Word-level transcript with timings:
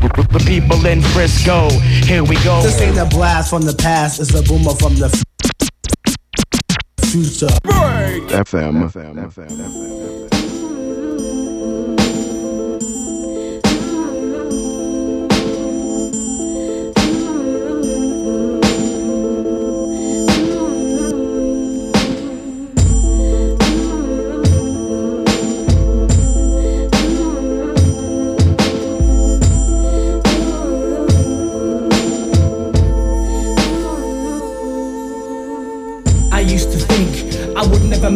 The 0.00 0.44
people 0.46 0.86
in 0.86 1.02
Frisco, 1.02 1.68
here 2.06 2.22
we 2.22 2.36
go. 2.44 2.62
This 2.62 2.80
ain't 2.80 2.98
a 2.98 3.06
blast 3.06 3.50
from 3.50 3.62
the 3.62 3.74
past, 3.74 4.20
it's 4.20 4.32
a 4.32 4.42
boomer 4.42 4.74
from 4.74 4.94
the 4.94 5.08
future. 7.06 7.48
FM. 8.28 8.88
FM. 8.88 9.26
FM. 9.28 9.32
FM. 9.32 10.28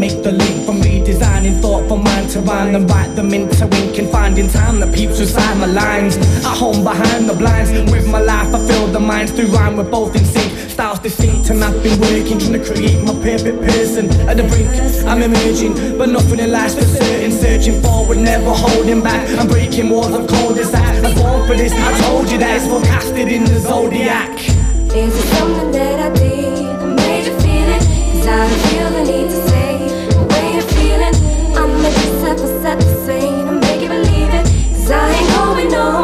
Make 0.02 0.20
the 0.24 0.32
link 0.32 0.66
for 0.66 0.74
me 0.74 0.92
redesigning 1.02 1.60
thought 1.60 1.88
for 1.88 1.98
mind 1.98 2.28
to 2.30 2.40
rhyme 2.40 2.74
and 2.74 2.88
write 2.90 3.14
them 3.14 3.32
into 3.32 3.64
ink 3.80 3.98
and 3.98 4.08
finding 4.10 4.48
time 4.48 4.80
that 4.80 4.94
peeps 4.94 5.18
beside 5.18 5.56
my 5.58 5.66
lines. 5.66 6.16
At 6.44 6.56
home 6.56 6.82
behind 6.84 7.28
the 7.28 7.34
blinds, 7.34 7.70
with 7.90 8.08
my 8.10 8.20
life 8.20 8.54
I 8.54 8.58
fill 8.66 8.86
the 8.88 9.00
minds 9.00 9.32
through 9.32 9.48
rhyme. 9.48 9.76
We're 9.76 9.90
both 9.90 10.14
in 10.16 10.24
sync, 10.24 10.70
styles 10.70 10.98
distinct, 10.98 11.50
and 11.50 11.62
I've 11.62 11.82
been 11.82 11.98
working 12.00 12.38
trying 12.38 12.58
to 12.58 12.64
create 12.64 13.00
my 13.04 13.14
perfect 13.14 13.58
person. 13.60 14.10
At 14.28 14.36
the 14.36 14.44
brink, 14.44 14.70
I'm 15.06 15.22
emerging, 15.22 15.98
but 15.98 16.08
nothing 16.08 16.38
in 16.38 16.50
life's 16.52 16.74
for 16.74 16.84
certain. 16.84 17.32
Searching 17.32 17.80
forward, 17.82 18.18
never 18.18 18.50
holding 18.50 19.02
back. 19.02 19.22
I'm 19.38 19.48
breaking 19.48 19.88
walls 19.88 20.14
of 20.14 20.26
cold 20.28 20.56
that. 20.56 21.04
I'm 21.04 21.14
born 21.14 21.46
for 21.46 21.54
this. 21.54 21.72
I 21.72 21.90
told 22.06 22.30
you 22.30 22.38
that 22.38 22.56
it's 22.56 22.66
forecasted 22.66 23.28
in 23.28 23.44
the 23.44 23.58
zodiac. 23.60 24.38
Is 24.94 25.14
it 25.16 25.28
something 25.36 25.70
that 25.72 25.98
I 25.98 26.10
did 26.14 26.56
that 26.80 26.92
made 26.96 27.26
you 27.26 27.34
feel 27.40 27.68
it? 27.76 27.82
Cause 28.12 28.26
I 28.26 28.48
feel 28.68 28.90
the 28.90 29.01
need 32.32 32.38
to 32.38 32.62
set 32.62 32.78
the 32.78 33.06
scene 33.06 33.46
and 33.48 33.60
make 33.60 33.82
you 33.82 33.88
believe 33.88 34.32
it. 34.32 34.44
Cause 34.70 34.90
I 34.90 35.10
ain't 35.12 35.28
going 35.36 35.70
nowhere 35.70 36.01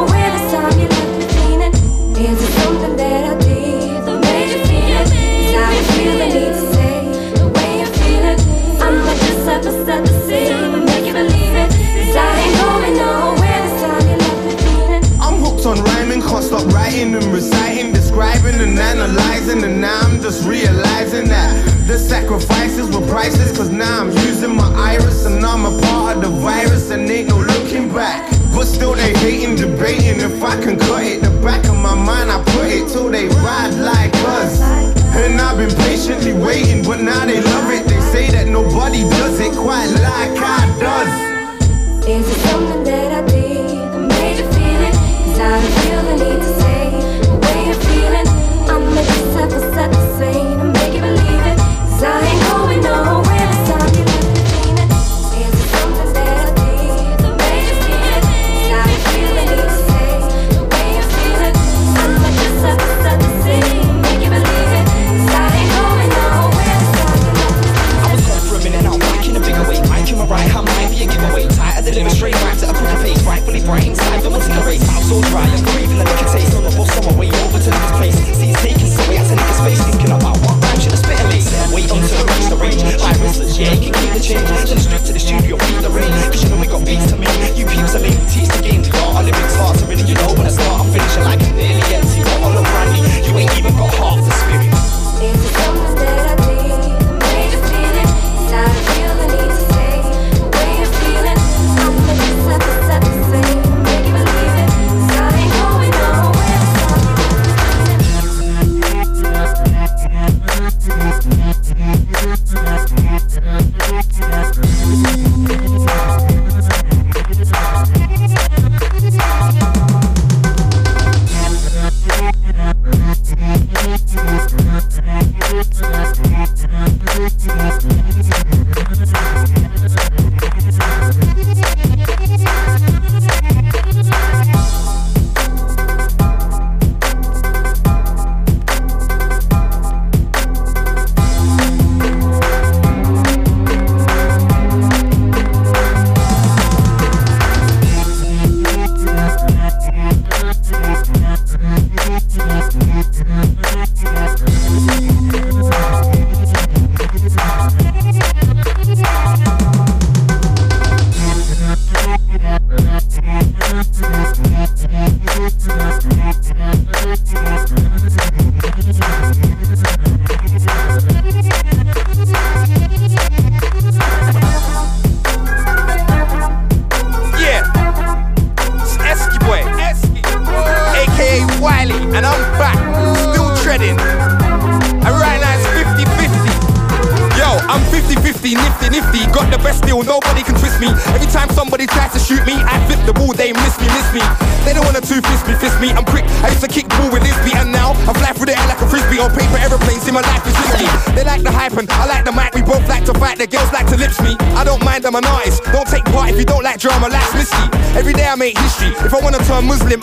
stop 16.48 16.66
writing 16.72 17.14
and 17.14 17.24
reciting, 17.26 17.92
describing 17.92 18.54
and 18.54 18.78
analyzing, 18.78 19.62
and 19.64 19.80
now 19.82 20.00
I'm 20.00 20.20
just 20.20 20.48
realizing 20.48 21.28
that 21.28 21.52
the 21.86 21.98
sacrifices 21.98 22.88
were 22.94 23.06
priceless. 23.06 23.54
Cause 23.56 23.68
now 23.68 24.00
I'm 24.00 24.10
using 24.26 24.56
my 24.56 24.70
iris 24.74 25.26
and 25.26 25.44
I'm 25.44 25.66
a 25.66 25.80
part 25.82 26.16
of 26.16 26.22
the 26.22 26.30
virus 26.40 26.90
and 26.90 27.08
ain't 27.10 27.28
no 27.28 27.38
looking 27.38 27.92
back. 27.92 28.30
But 28.54 28.64
still 28.64 28.94
they 28.94 29.12
hating, 29.18 29.56
debating 29.56 30.20
if 30.20 30.42
I 30.42 30.58
can 30.62 30.78
cut 30.78 31.04
it. 31.04 31.20
The 31.20 31.30
back 31.44 31.64
of 31.66 31.76
my 31.76 31.94
mind, 31.94 32.30
I 32.30 32.42
put 32.42 32.68
it 32.72 32.88
till 32.88 33.10
they 33.10 33.28
ride 33.28 33.74
like 33.74 34.14
us. 34.38 34.60
And 35.20 35.40
I've 35.40 35.58
been 35.58 35.74
patiently 35.84 36.32
waiting, 36.32 36.82
but 36.82 37.00
now 37.00 37.26
they 37.26 37.42
love 37.42 37.70
it. 37.70 37.86
They 37.86 38.00
say 38.12 38.30
that 38.30 38.48
nobody 38.48 39.02
does 39.02 39.38
it 39.40 39.52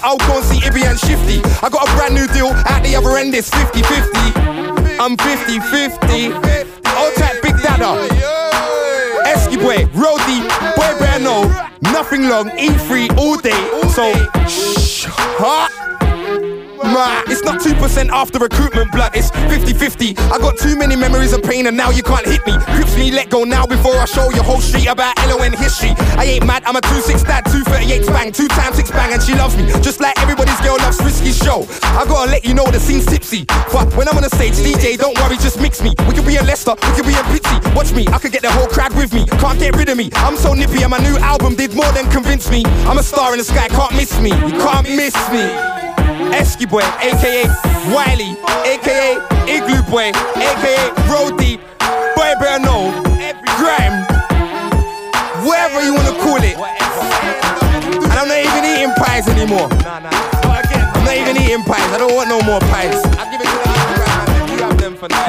I'll 0.03 0.17
go 0.17 0.37
and 0.37 0.45
see 0.45 0.59
Ibby 0.61 0.83
and 0.89 0.99
Shifty. 0.99 1.41
I 1.61 1.69
got 1.69 1.87
a 1.87 1.91
brand 1.95 2.15
new 2.15 2.27
deal 2.27 2.47
at 2.47 2.81
the 2.81 2.95
other 2.95 3.17
end, 3.17 3.35
it's 3.35 3.49
50 3.49 3.83
50. 3.83 4.19
I'm 4.97 5.15
50 5.17 5.59
50. 5.59 6.33
Old 6.33 7.13
type 7.15 7.41
Big 7.43 7.55
Dada. 7.61 8.01
Eskiboy, 9.29 9.85
real 9.93 10.17
boy 10.75 10.99
better 10.99 11.23
know. 11.23 11.43
Nothing 11.81 12.29
long, 12.29 12.49
E 12.57 12.69
free 12.87 13.09
all 13.17 13.37
day. 13.37 13.61
So, 13.93 14.11
shh, 14.47 15.05
Huh? 15.07 15.84
It's 17.27 17.43
not 17.43 17.61
2% 17.61 18.09
after 18.09 18.39
recruitment 18.39 18.91
blood, 18.91 19.15
it's 19.15 19.29
50 19.31 19.73
50. 19.73 20.17
I 20.31 20.37
got 20.37 20.57
too 20.57 20.77
many 20.77 20.95
memories 20.95 21.33
of 21.33 21.41
pain 21.41 21.67
and 21.67 21.75
now 21.75 21.89
you 21.89 22.03
can't 22.03 22.25
hit 22.25 22.45
me. 22.45 22.53
Grips 22.75 22.95
me, 22.95 23.11
let 23.11 23.29
go 23.29 23.43
now 23.43 23.65
before 23.65 23.95
I 23.95 24.05
show 24.05 24.29
your 24.31 24.43
whole 24.43 24.61
street 24.61 24.87
about 24.87 25.17
LON 25.27 25.53
history. 25.53 25.93
I 26.15 26.25
ain't 26.25 26.45
mad, 26.45 26.63
I'm 26.65 26.75
a 26.75 26.81
2-6 26.81 27.25
dad, 27.25 27.45
238 27.45 28.05
bang, 28.07 28.31
2 28.31 28.47
times 28.47 28.75
6 28.77 28.91
bang, 28.91 29.13
and 29.13 29.21
she 29.21 29.33
loves 29.33 29.57
me. 29.57 29.65
Just 29.81 29.99
like 29.99 30.17
everybody's 30.19 30.59
girl 30.61 30.77
loves 30.77 31.01
Risky 31.03 31.31
Show. 31.31 31.67
I 31.81 32.05
gotta 32.05 32.31
let 32.31 32.45
you 32.45 32.53
know 32.53 32.65
the 32.65 32.79
scene's 32.79 33.05
tipsy. 33.05 33.45
But 33.73 33.93
when 33.95 34.07
I'm 34.07 34.15
on 34.15 34.23
the 34.23 34.29
stage, 34.29 34.53
DJ, 34.53 34.97
don't 34.97 35.17
worry, 35.19 35.37
just 35.37 35.59
mix 35.59 35.81
me. 35.81 35.95
We 36.07 36.13
could 36.13 36.25
be 36.25 36.37
in 36.37 36.45
Leicester, 36.45 36.75
we 36.75 36.91
could 36.95 37.05
be 37.05 37.17
in 37.17 37.25
Pitsy. 37.33 37.75
Watch 37.75 37.93
me, 37.93 38.07
I 38.07 38.19
could 38.19 38.31
get 38.31 38.41
the 38.43 38.51
whole 38.51 38.67
crowd 38.67 38.93
with 38.95 39.13
me. 39.13 39.25
Can't 39.41 39.59
get 39.59 39.75
rid 39.75 39.89
of 39.89 39.97
me. 39.97 40.09
I'm 40.15 40.37
so 40.37 40.53
nippy, 40.53 40.83
and 40.83 40.91
my 40.91 40.99
new 40.99 41.17
album 41.17 41.55
did 41.55 41.73
more 41.73 41.91
than 41.91 42.09
convince 42.11 42.49
me. 42.49 42.63
I'm 42.85 42.97
a 42.97 43.03
star 43.03 43.33
in 43.33 43.39
the 43.39 43.43
sky, 43.43 43.67
can't 43.69 43.93
miss 43.93 44.19
me. 44.21 44.29
You 44.29 44.55
can't 44.61 44.87
miss 44.87 45.15
me. 45.31 45.74
Eskiboy, 46.15 46.83
aka 47.03 47.43
Wiley, 47.91 48.35
aka 48.63 49.19
Igloo 49.47 49.83
Boy, 49.91 50.11
aka 50.39 51.37
Deep, 51.37 51.59
Boy 52.15 52.31
Better 52.39 52.59
Know, 52.63 52.91
Grime, 53.59 54.05
whatever 55.45 55.83
you 55.83 55.93
wanna 55.93 56.15
call 56.23 56.39
it. 56.39 56.55
And 58.03 58.13
I'm 58.13 58.27
not 58.27 58.39
even 58.39 58.63
eating 58.63 58.93
pies 58.95 59.27
anymore. 59.27 59.69
I'm 59.71 61.03
not 61.03 61.15
even 61.15 61.35
eating 61.37 61.63
pies, 61.63 61.91
I 61.91 61.97
don't 61.97 62.15
want 62.15 62.29
no 62.29 62.41
more 62.41 62.59
pies. 62.71 63.03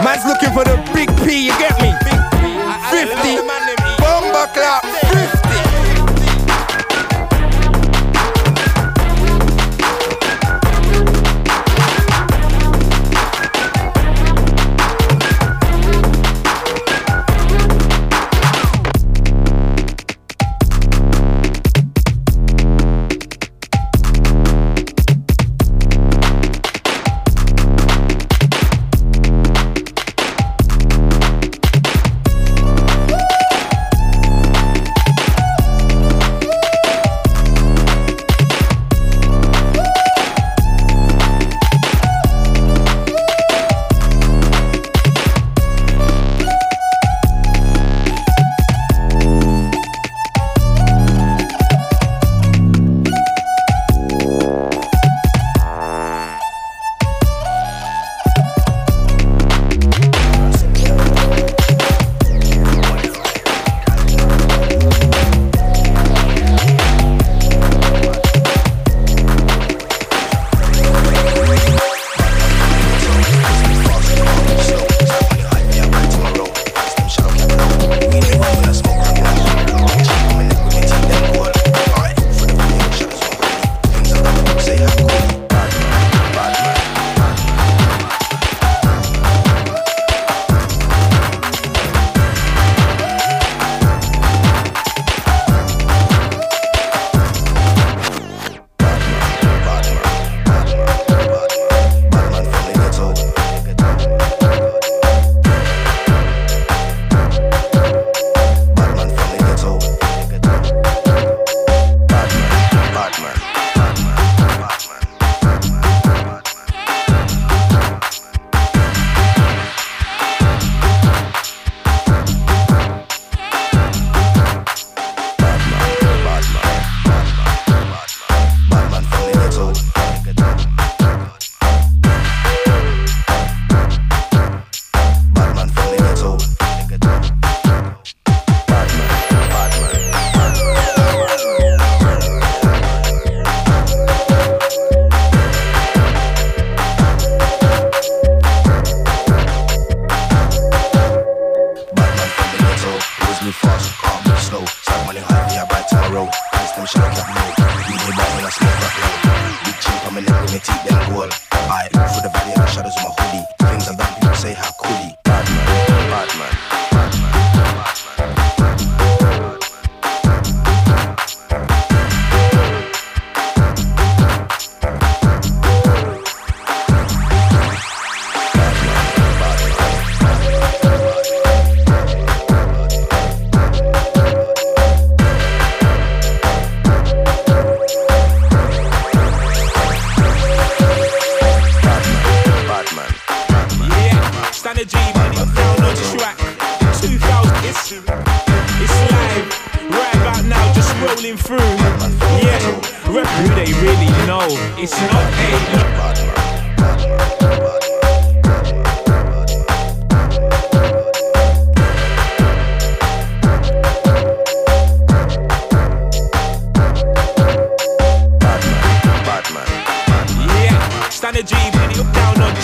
Man's 0.05 0.25
looking 0.25 0.53
for 0.55 0.65
the 0.65 0.77
big 0.95 1.09
P, 1.27 1.47
you 1.47 1.59
get 1.59 1.75
me? 1.83 1.93
50, 2.91 3.43
bomber 3.99 4.47
clap, 4.55 4.85
50. 5.13 5.46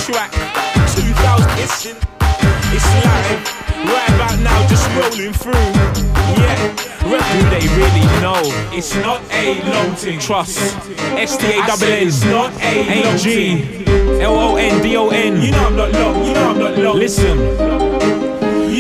Trust. 0.03 0.35
S 0.35 0.97
T 0.97 1.01
A 1.01 1.15
double 1.23 1.45
N. 1.45 1.97
It's 2.75 2.89
like 3.05 3.39
right 3.87 4.11
about 4.15 4.39
now, 4.41 4.67
just 4.69 4.87
rolling 4.97 5.33
through. 5.33 5.53
Yeah, 6.43 6.59
what 7.09 7.23
do 7.33 7.39
they 7.51 7.67
really 7.77 8.07
know? 8.21 8.43
It's 8.73 8.95
not 8.97 9.21
a 9.31 9.63
loading 9.71 10.19
trust. 10.19 10.59
S 11.17 11.37
D 11.37 11.47
A 11.47 11.67
double 11.67 11.87
S 11.87 12.25
not 12.25 12.53
A 12.63 13.17
G. 13.17 13.85
L 14.21 14.35
O 14.35 14.57
N 14.57 14.83
D 14.83 14.97
O 14.97 15.09
N. 15.11 15.41
You 15.41 15.53
know 15.53 15.67
I'm 15.67 15.77
not 15.77 15.93
low. 15.93 16.27
You 16.27 16.35
know 16.35 16.51
I'm 16.51 16.59
not 16.59 16.79
low. 16.79 16.95
Listen. 16.95 18.22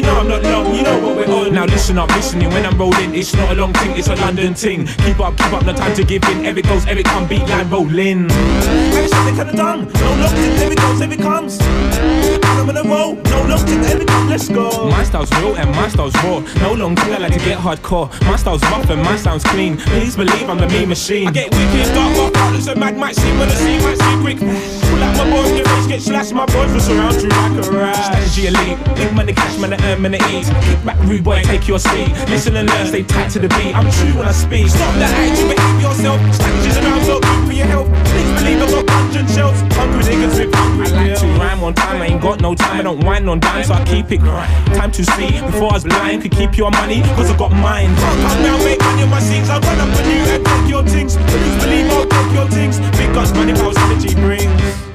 You 0.02 0.09
know 0.09 0.18
I'm 0.18 0.28
not 0.28 0.42
long, 0.42 0.75
you 0.75 0.82
know 0.82 0.99
what 0.99 1.16
we're 1.16 1.32
on. 1.32 1.54
Now 1.54 1.64
listen 1.64 1.97
up, 1.97 2.09
listening 2.11 2.49
when 2.50 2.66
I'm 2.66 2.76
rolling. 2.76 3.14
It's 3.14 3.35
not 3.35 3.52
a 3.52 3.54
long 3.54 3.73
thing, 3.75 3.97
it's 3.97 4.09
a 4.09 4.16
London 4.16 4.52
thing. 4.52 4.87
Keep 4.87 5.21
up, 5.21 5.37
keep 5.37 5.52
up, 5.52 5.64
no 5.64 5.73
time 5.73 5.94
to 5.94 6.02
give 6.02 6.25
in. 6.25 6.44
Every 6.44 6.62
goes, 6.62 6.87
every 6.87 7.04
come, 7.04 7.28
beat 7.28 7.47
line 7.49 7.71
rolling. 7.71 8.28
Every 8.30 9.09
something 9.09 9.37
kinda 9.37 9.52
done. 9.52 9.85
No 9.87 10.28
thing, 10.28 10.52
every 10.59 10.75
goes, 10.75 11.00
every 11.00 11.16
comes. 11.16 11.59
I'm 11.62 12.68
in 12.68 12.76
a 12.76 12.82
roll, 12.82 13.14
no 13.47 13.56
thing, 13.59 13.80
every 13.85 14.04
come, 14.04 14.28
let's 14.28 14.49
go. 14.49 14.88
My 14.90 15.04
style's 15.04 15.30
real 15.38 15.54
and 15.54 15.71
my 15.71 15.88
style's 15.88 16.14
raw. 16.25 16.40
No 16.61 16.75
long 16.75 16.97
thing, 16.97 17.14
I 17.14 17.18
like 17.18 17.32
to 17.35 17.38
get 17.38 17.59
hardcore. 17.59 18.11
My 18.26 18.37
style's 18.37 18.62
rough 18.62 18.90
and 18.90 19.02
my 19.02 19.16
sound's 19.16 19.44
clean. 19.44 19.76
Please 19.76 20.16
believe 20.16 20.49
I'm 20.49 20.59
the 20.59 20.68
mean 20.68 20.88
machine. 20.88 21.28
I 21.28 21.30
get 21.30 21.54
wicked, 21.54 21.94
dark, 21.94 22.14
dark, 22.16 22.35
heartless 22.37 22.66
and 22.66 22.80
mad, 22.80 22.97
might 22.97 23.14
see 23.14 23.30
when 23.38 23.49
I 23.49 23.54
see, 23.54 23.78
might 23.78 23.99
see 23.99 24.21
quick. 24.21 24.38
Pull 24.38 25.02
out 25.02 25.16
my 25.16 25.30
boys, 25.30 25.50
your 25.52 25.64
face 25.66 25.87
get 25.87 26.02
slashed, 26.02 26.32
my 26.32 26.47
boys 26.47 26.73
will 26.73 26.80
surround 26.80 27.23
you 27.23 27.28
like 27.28 27.66
a 27.66 27.71
rat. 27.71 27.97
Strategy 27.97 28.47
elite, 28.49 28.78
big 28.97 29.12
money, 29.14 29.32
cash, 29.32 29.59
earn, 29.92 30.02
money, 30.02 30.18
eat. 30.30 30.46
Kick 30.64 30.84
back, 30.84 30.99
rude 31.04 31.25
boy, 31.25 31.42
take 31.42 31.68
your 31.68 31.78
seat. 31.78 32.08
Listen 32.28 32.56
and 32.56 32.68
learn, 32.68 32.87
stay 32.87 33.02
tight 33.02 33.30
to 33.30 33.38
the 33.38 33.49
beat. 33.49 33.75
I'm 33.75 33.90
true 33.90 34.18
when 34.18 34.28
I 34.28 34.32
speak. 34.32 34.68
Stop 34.68 34.94
that 34.96 35.11
attitude, 35.12 35.56
behave 35.56 35.80
yourself. 35.80 36.18
Strategies 36.34 36.76
around, 36.78 37.04
so 37.04 37.20
good 37.20 37.46
for 37.46 37.52
your 37.52 37.66
health. 37.66 37.88
Please 38.12 38.32
believe 38.40 38.62
I've 38.62 38.70
got 38.70 38.90
hundred 38.90 39.28
shells. 39.30 39.61
Hungry 39.76 40.02
niggas 40.04 40.38
with 40.38 40.54
hungry 40.54 40.87
I 40.87 41.08
like 41.08 41.20
to 41.20 41.26
rhyme 41.38 41.64
on 41.64 41.75
time, 41.75 42.02
I 42.02 42.06
ain't 42.06 42.22
got 42.22 42.40
no 42.40 42.54
time. 42.54 42.80
I 42.80 42.82
don't 42.82 43.04
whine 43.04 43.28
on 43.28 43.40
dime, 43.40 43.64
so 43.64 43.75
I 43.75 43.84
keep 43.84 44.11
it. 44.11 44.20
Time 44.20 44.92
to 44.92 45.04
see 45.04 45.40
before 45.40 45.70
I 45.70 45.75
was 45.75 45.84
blind. 45.84 46.22
Could 46.22 46.32
keep 46.32 46.56
your 46.56 46.70
money, 46.70 47.02
cause 47.16 47.30
I 47.30 47.37
got 47.37 47.52
mine. 47.52 47.94
Come 47.96 48.42
down, 48.42 48.58
make 48.64 48.80
money 48.80 49.02
on 49.02 49.11
my 49.11 49.20
scenes. 49.20 49.49
I'll 49.50 49.61
run 49.61 49.80
up 49.80 49.88
on 49.88 50.04
you 50.11 50.22
and 50.34 50.44
take 50.44 50.68
your 50.70 50.84
things. 50.84 51.16
Please 51.16 51.56
believe 51.64 51.90
I'll 51.90 52.06
take 52.06 52.32
your 52.32 52.49
things. 52.49 52.78
Big 52.96 53.12
guns, 53.14 53.32
money, 53.34 53.52
powers, 53.52 53.76
energy 53.78 54.14
brings. 54.14 54.91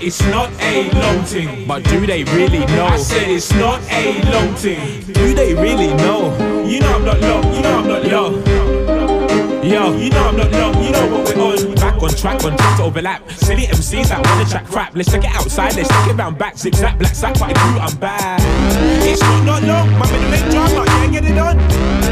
It's 0.00 0.22
not 0.26 0.48
a 0.60 0.88
long 0.92 1.24
thing, 1.24 1.66
but 1.66 1.82
do 1.82 2.06
they 2.06 2.22
really 2.22 2.60
know? 2.66 2.86
I 2.86 2.96
said 2.98 3.28
it's 3.28 3.52
not 3.54 3.82
a 3.90 4.22
long 4.30 4.54
thing. 4.54 5.02
Do 5.12 5.34
they 5.34 5.54
really 5.54 5.88
know? 5.88 6.36
You 6.64 6.78
know 6.78 6.94
I'm 6.94 7.04
not 7.04 7.20
long, 7.20 7.52
you 7.52 7.62
know 7.62 7.78
I'm 7.78 7.88
not 7.88 8.04
yo. 8.06 8.30
Yo, 9.60 9.96
you 9.98 10.10
know 10.10 10.28
I'm 10.28 10.36
not 10.36 10.52
long, 10.52 10.84
you 10.84 10.92
know 10.92 11.06
what 11.10 11.34
we're 11.36 11.42
on. 11.42 11.74
Back 11.74 12.00
on 12.00 12.10
track, 12.10 12.44
on 12.44 12.56
track 12.56 12.76
to 12.76 12.84
overlap. 12.84 13.28
Silly 13.32 13.64
MCs 13.64 14.10
that 14.10 14.24
wanna 14.24 14.48
track 14.48 14.66
crap. 14.66 14.94
Let's 14.94 15.10
check 15.10 15.24
it 15.24 15.34
outside, 15.34 15.74
let's 15.74 15.88
check 15.88 16.08
it 16.10 16.16
round 16.16 16.38
back. 16.38 16.56
Zigzag, 16.56 16.96
black 16.96 17.16
sack, 17.16 17.34
but 17.34 17.50
I 17.50 17.52
grew, 17.54 17.80
I'm 17.80 17.96
bad. 17.96 18.40
It's 19.04 19.20
not 19.20 19.44
not 19.44 19.62
long, 19.64 19.90
my 19.98 20.06
middle 20.12 20.30
name 20.30 20.50
drama, 20.50 20.84
yeah, 20.86 21.10
get 21.10 21.24
it 21.24 21.38
on. 21.38 22.07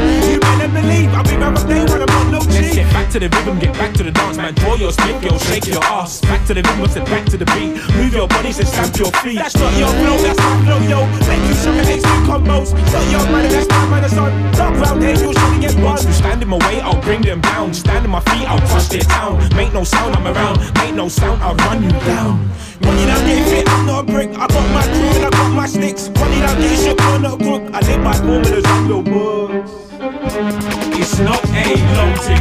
You 0.47 0.57
better 0.57 0.71
believe 0.71 1.09
I'll 1.11 1.23
be 1.23 1.35
back 1.35 1.59
up 1.59 1.67
day 1.67 1.83
when 1.83 2.01
I'm 2.01 2.15
on 2.15 2.31
no 2.31 2.39
Let's 2.39 2.73
get 2.73 2.87
back 2.93 3.09
to 3.11 3.19
the 3.19 3.29
rhythm, 3.29 3.59
get 3.59 3.73
back 3.73 3.93
to 3.95 4.03
the 4.03 4.11
dance, 4.11 4.37
man. 4.37 4.53
Draw 4.55 4.75
your 4.75 4.91
stick, 4.91 5.21
girl, 5.21 5.37
shake 5.37 5.67
your 5.67 5.83
ass. 5.83 6.21
Back 6.21 6.45
to 6.47 6.53
the 6.53 6.61
rhythm, 6.63 6.87
said 6.87 7.05
back 7.05 7.25
to 7.25 7.37
the 7.37 7.45
beat. 7.53 7.75
Move 7.95 8.13
your 8.13 8.27
body, 8.27 8.51
said 8.51 8.67
stamp 8.67 8.95
your 8.97 9.11
feet. 9.23 9.37
That's 9.37 9.55
not 9.55 9.75
your 9.77 9.91
flow, 9.99 10.17
that's 10.23 10.39
my 10.39 10.55
flow, 10.63 10.79
yo. 10.87 11.05
Make 11.27 11.43
you 11.47 11.53
suck 11.53 11.75
at 11.75 11.85
two 11.85 12.19
combos. 12.25 12.73
Not 12.73 13.05
your 13.11 13.25
money, 13.29 13.49
that's 13.49 13.67
my 13.67 13.85
money, 13.87 14.09
son. 14.09 14.31
Dark 14.53 14.73
round 14.79 15.03
here, 15.03 15.15
you'll 15.15 15.33
surely 15.33 15.59
get 15.59 15.75
one. 15.83 15.97
To 15.97 16.13
stand 16.13 16.41
in 16.41 16.47
my 16.47 16.57
way, 16.67 16.79
I'll 16.81 17.01
bring 17.01 17.21
them 17.21 17.41
down. 17.41 17.73
Stand 17.73 18.05
in 18.05 18.11
my 18.11 18.21
feet, 18.31 18.47
I'll 18.47 18.61
crush 18.69 18.87
their 18.87 19.01
town. 19.01 19.37
Make 19.55 19.73
no 19.73 19.83
sound, 19.83 20.15
I'm 20.15 20.25
around. 20.25 20.57
Make 20.79 20.95
no 20.95 21.09
sound, 21.09 21.43
I'll 21.43 21.55
run 21.67 21.83
you 21.83 21.91
down. 21.91 22.49
Run 22.81 22.97
you 22.99 23.05
down, 23.05 23.25
get 23.25 23.47
fit, 23.49 23.69
I'm 23.69 23.85
not 23.85 24.03
a 24.03 24.11
brick. 24.11 24.29
I 24.31 24.47
got 24.47 24.67
my 24.73 24.83
crew 24.83 25.11
and 25.17 25.25
I 25.25 25.29
got 25.29 25.53
my 25.53 25.67
sticks. 25.67 26.09
Run 26.09 26.31
you 26.33 26.39
down, 26.39 26.57
get 26.59 26.77
shook, 26.79 26.99
you're 26.99 27.19
not 27.19 27.41
a 27.41 27.43
crook. 27.43 27.63
I 27.73 27.79
live 27.81 28.03
by 28.03 28.13
formulas, 28.13 28.65
I'm 28.65 28.87
your 28.87 29.03
books. 29.03 29.86
It's 29.99 31.17
not 31.17 31.41
a 31.41 31.73
long 31.97 32.13
thing. 32.21 32.37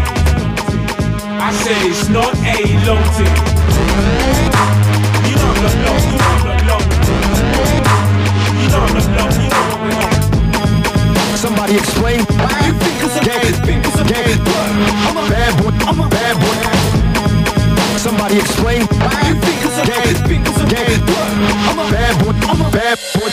I 1.41 1.49
said 1.57 1.89
it's 1.89 2.09
not 2.11 2.37
a 2.37 2.61
long 2.85 3.01
thing. 3.17 3.33
You 5.25 5.37
know 5.41 5.49
I'm 5.49 5.65
not 5.65 5.73
long, 5.81 6.05
you 6.05 6.21
know 6.21 6.37
I'm 6.37 6.45
not 6.45 6.61
long. 6.69 6.85
You 8.61 8.69
know 8.69 8.77
I'm 8.77 8.93
not 8.93 9.09
long, 9.17 9.33
you 9.41 9.49
know 9.49 9.65
what 9.73 9.81
we're 9.89 10.05
on. 10.05 10.13
Somebody 11.39 11.77
explain. 11.77 12.21
You 12.21 12.73
think 12.77 13.01
cause 13.01 13.17
I'm 13.17 13.25
Gang, 13.25 13.49
think 13.65 13.85
cause 13.85 14.01
I'm 14.01 14.07
gang. 14.07 14.37
I'm 15.09 15.17
a 15.17 15.25
Bad 15.25 15.57
boy, 15.57 15.73
I'm 15.89 16.01
a 16.01 16.09
bad 16.11 16.37
boy. 16.37 16.61
Somebody 17.97 18.37
explain. 18.37 18.81
You 18.83 19.35
think 19.41 19.63
cause 19.65 19.79
I'm 19.79 19.87
Gang, 19.89 20.15
think 20.29 20.45
cause 20.45 20.61
I'm 20.61 20.69
gang. 20.69 21.01
I'm 21.73 21.79
a 21.79 21.89
Bad 21.91 22.21
boy, 22.21 22.37
I'm 22.53 22.61
a 22.61 22.69
bad 22.71 22.99
boy. 23.17 23.33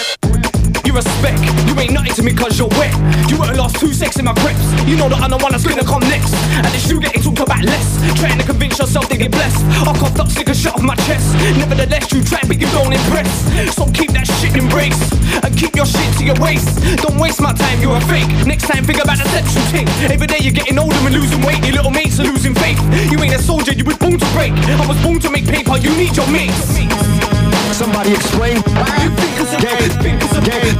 You 0.85 0.93
respect, 0.93 1.39
you 1.43 1.43
ain't 1.43 1.65
nothing 1.65 1.72
to 2.15 2.21
me 2.21 2.33
cause 2.33 2.59
you're 2.59 2.69
wet. 2.77 2.93
You 3.29 3.37
won't 3.37 3.57
last 3.57 3.79
two 3.79 3.93
secs 3.93 4.17
in 4.17 4.25
my 4.25 4.33
grips. 4.37 4.61
You 4.85 4.95
know 4.95 5.09
that 5.09 5.21
I'm 5.21 5.31
the 5.31 5.37
one 5.37 5.51
that's 5.51 5.65
gonna 5.65 5.83
come 5.83 6.01
next. 6.11 6.33
And 6.53 6.69
it's 6.69 6.89
you 6.89 6.99
getting 7.01 7.21
talked 7.21 7.39
about 7.39 7.63
less. 7.63 7.87
Trying 8.19 8.37
to 8.37 8.45
convince 8.45 8.77
yourself 8.77 9.09
they 9.09 9.17
get 9.17 9.31
blessed. 9.31 9.63
I 9.81 9.93
coughed 9.97 10.19
up 10.19 10.29
sick 10.29 10.47
and 10.47 10.57
shut 10.57 10.75
off 10.75 10.83
my 10.83 10.95
chest. 11.07 11.33
Nevertheless, 11.57 12.11
you 12.13 12.21
try 12.21 12.41
but 12.45 12.61
you 12.61 12.67
don't 12.69 12.93
impress. 12.93 13.29
So 13.73 13.89
keep 13.97 14.11
that 14.13 14.27
shit 14.27 14.53
in 14.53 14.69
brace. 14.69 14.99
And 15.41 15.51
keep 15.57 15.75
your 15.75 15.85
shit 15.85 16.05
to 16.19 16.23
your 16.23 16.37
waist. 16.37 16.69
Don't 17.01 17.17
waste 17.17 17.41
my 17.41 17.53
time, 17.53 17.81
you're 17.81 17.97
a 17.97 18.01
fake. 18.05 18.29
Next 18.45 18.69
time, 18.69 18.85
think 18.85 19.01
about 19.01 19.17
the 19.17 19.27
sexual 19.33 19.65
thing. 19.73 19.87
Every 20.11 20.27
day 20.27 20.37
you're 20.41 20.53
getting 20.53 20.77
older 20.77 20.97
and 21.07 21.13
losing 21.13 21.41
weight. 21.41 21.65
Your 21.65 21.81
little 21.81 21.91
mates 21.91 22.19
are 22.19 22.27
losing 22.29 22.53
faith. 22.53 22.77
You 23.09 23.17
ain't 23.23 23.33
a 23.33 23.41
soldier, 23.41 23.73
you 23.73 23.85
was 23.85 23.97
born 23.97 24.19
to 24.19 24.29
break. 24.37 24.53
I 24.53 24.85
was 24.85 24.99
born 25.01 25.19
to 25.21 25.29
make 25.29 25.45
paper, 25.45 25.77
you 25.77 25.89
need 25.97 26.15
your 26.15 26.29
mates. 26.29 27.42
Somebody 27.73 28.13
explain. 28.13 28.57
You 28.57 29.09
think 29.17 29.37
cause 29.37 29.53
I'm 29.53 29.61
Gang, 29.61 29.89
think 30.03 30.21
cause 30.21 30.37
I'm 30.37 30.43
gang. 30.43 30.77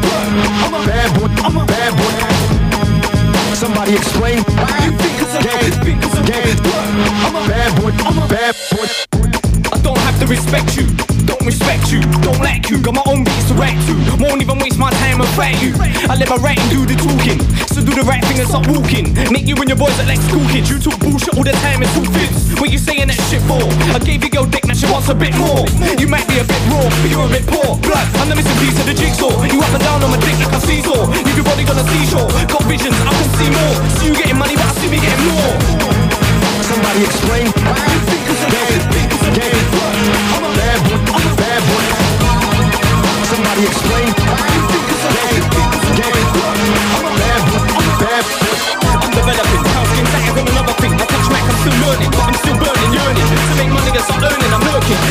I'm 0.63 0.73
a 0.75 0.85
Bad 0.85 1.19
boy, 1.19 1.27
I'm 1.43 1.57
a 1.57 1.65
bad 1.65 1.91
boy. 1.97 3.55
Somebody 3.55 3.93
explain. 3.95 4.37
You 4.37 4.91
think 4.97 5.19
cause 5.19 5.35
I'm 5.35 5.43
Gang, 5.43 5.71
think 5.83 6.03
cause 6.03 6.15
I'm 6.15 6.25
gang. 6.25 6.57
I'm 7.25 7.35
a 7.35 7.47
Bad 7.47 7.81
boy, 7.81 7.91
I'm 8.05 8.17
a 8.19 8.27
bad 8.27 8.55
boy. 8.71 9.12
Respect 10.33 10.73
you, 10.73 10.89
don't 11.29 11.45
respect 11.45 11.93
you, 11.93 12.01
don't 12.25 12.41
like 12.41 12.65
you. 12.73 12.81
Got 12.81 12.97
my 12.97 13.05
own 13.05 13.21
beats 13.23 13.45
to 13.49 13.53
write 13.53 13.77
to. 13.85 13.93
Won't 14.17 14.41
even 14.41 14.57
waste 14.57 14.81
my 14.81 14.89
time 15.05 15.21
and 15.21 15.29
fight 15.37 15.61
you. 15.61 15.77
I 16.09 16.17
let 16.17 16.25
my 16.25 16.41
writing 16.41 16.65
do 16.73 16.89
the 16.89 16.97
talking, 16.97 17.37
so 17.69 17.85
do 17.85 17.93
the 17.93 18.01
right 18.01 18.23
thing 18.25 18.41
and 18.41 18.49
stop 18.49 18.65
walking. 18.65 19.13
Make 19.29 19.45
you 19.45 19.53
and 19.61 19.69
your 19.69 19.77
boys 19.77 19.93
look 20.01 20.09
like 20.09 20.17
school 20.25 20.41
kids. 20.49 20.73
You 20.73 20.81
talk 20.81 20.97
bullshit 20.97 21.37
all 21.37 21.45
the 21.45 21.53
time 21.61 21.85
and 21.85 21.89
talk 21.93 22.09
fibs. 22.09 22.57
What 22.57 22.73
you 22.73 22.81
saying 22.81 23.13
that 23.13 23.19
shit 23.29 23.45
for? 23.45 23.61
I 23.93 24.01
gave 24.01 24.25
you 24.25 24.31
your 24.33 24.49
dick, 24.49 24.65
now 24.65 24.73
she 24.73 24.89
wants 24.89 25.13
a 25.13 25.15
bit 25.15 25.37
more. 25.37 25.69
You 26.01 26.09
might 26.09 26.25
be 26.25 26.41
a 26.41 26.45
bit 26.49 26.61
raw, 26.73 26.81
but 26.81 27.09
you're 27.13 27.29
a 27.29 27.29
bit 27.29 27.45
poor. 27.45 27.77
Blood, 27.85 28.07
I'm 28.17 28.25
the 28.25 28.33
missing 28.33 28.57
piece 28.57 28.77
of 28.81 28.89
the 28.89 28.97
jigsaw. 28.97 29.37
You 29.53 29.61
up 29.61 29.69
and 29.69 29.85
down 29.85 30.01
on 30.01 30.09
my 30.09 30.17
dick 30.17 30.33
like 30.41 30.57
a 30.57 30.61
seesaw. 30.65 31.13
Leave 31.13 31.37
your 31.37 31.45
body 31.45 31.61
on 31.69 31.77
a 31.77 31.85
seashore. 31.93 32.29
Got 32.49 32.65
visions, 32.65 32.97
I 33.05 33.13
can 33.13 33.29
see 33.37 33.49
more. 33.53 33.75
See 34.01 34.07
you 34.09 34.15
getting 34.17 34.39
money, 34.41 34.57
but 34.57 34.65
I 34.65 34.73
see 34.81 34.89
me 34.89 34.97
getting 34.97 35.29
more. 35.29 35.53
Somebody 36.65 37.05
explain. 37.05 37.45
You 37.53 38.81
think 38.89 39.12
I'm 39.33 39.41
I'm 39.41 40.45
I'm 40.45 40.53
bad 40.53 40.77
boy, 40.85 41.25
bad 41.41 41.61
boy. 41.65 41.85
Somebody 43.25 43.65
explain. 43.65 44.13
I'm 44.13 44.37
I'm 47.01 47.15
bad 47.17 47.41
boy, 47.49 47.65
bad 47.97 48.23
boy. 48.29 48.53
I'm 48.93 49.09
that 49.09 49.33
another 50.37 50.75
thing. 50.77 50.93
I 50.93 51.05
I'm 51.49 51.57
still 51.65 51.77
learning, 51.81 52.13
I'm 52.13 52.37
still 52.45 52.57
burning, 52.61 52.93
yearning 52.93 53.25
to 53.25 53.35
make 53.57 53.73
start 54.05 54.21
earning. 54.21 54.53
I'm. 54.53 54.63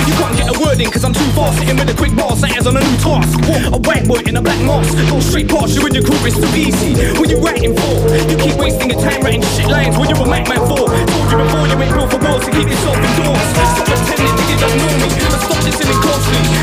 You 0.07 0.15
can't 0.15 0.37
get 0.37 0.47
a 0.55 0.57
word 0.61 0.79
in, 0.81 0.91
cause 0.91 1.05
I'm 1.05 1.15
too 1.15 1.27
fast. 1.35 1.59
Sitting 1.59 1.77
with 1.77 1.91
a 1.91 1.95
quick 1.95 2.15
bar, 2.15 2.37
saying 2.37 2.63
on 2.67 2.77
a 2.77 2.81
new 2.81 2.97
task. 3.03 3.39
A 3.75 3.79
white 3.83 4.07
boy 4.07 4.23
in 4.27 4.37
a 4.37 4.43
black 4.43 4.61
mask, 4.63 4.95
go 5.11 5.19
straight 5.19 5.49
past 5.49 5.75
you 5.75 5.83
and 5.87 5.95
your 5.95 6.05
crew, 6.05 6.19
it's 6.23 6.39
too 6.39 6.47
easy. 6.55 6.95
What 7.19 7.29
you 7.31 7.39
writing 7.39 7.75
for? 7.75 7.95
You 8.31 8.37
keep 8.39 8.55
wasting 8.55 8.91
your 8.91 9.01
time 9.01 9.23
writing 9.23 9.43
shit 9.55 9.67
lines. 9.67 9.99
What 9.99 10.09
you 10.11 10.17
a 10.17 10.27
Mac 10.29 10.47
man 10.49 10.63
for? 10.63 10.87
Told 10.87 11.31
you 11.31 11.39
before 11.43 11.67
you 11.67 11.75
ain't 11.75 11.95
built 11.95 12.11
for 12.11 12.19
to 12.23 12.51
keep 12.51 12.69
yourself 12.69 12.97
indoors. 12.97 13.49
Stop 13.51 14.02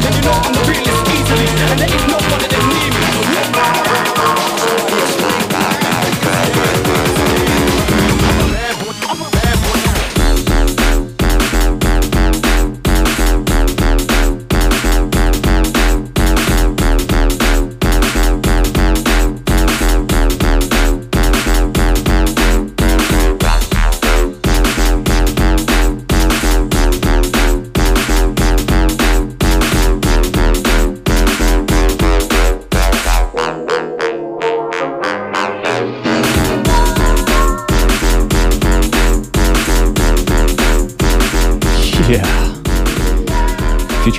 And 0.06 0.16
you 0.16 0.22
know 0.22 0.32
I'm 0.32 0.54
the 0.54 0.62
realest 0.70 1.08
easily, 1.10 1.48
and 1.48 1.80
there 1.80 1.88
is 1.90 2.06
not 2.08 2.22
one 2.22 2.42
of 2.42 2.50
them 2.50 2.70
near 2.70 2.92
me. 2.94 4.19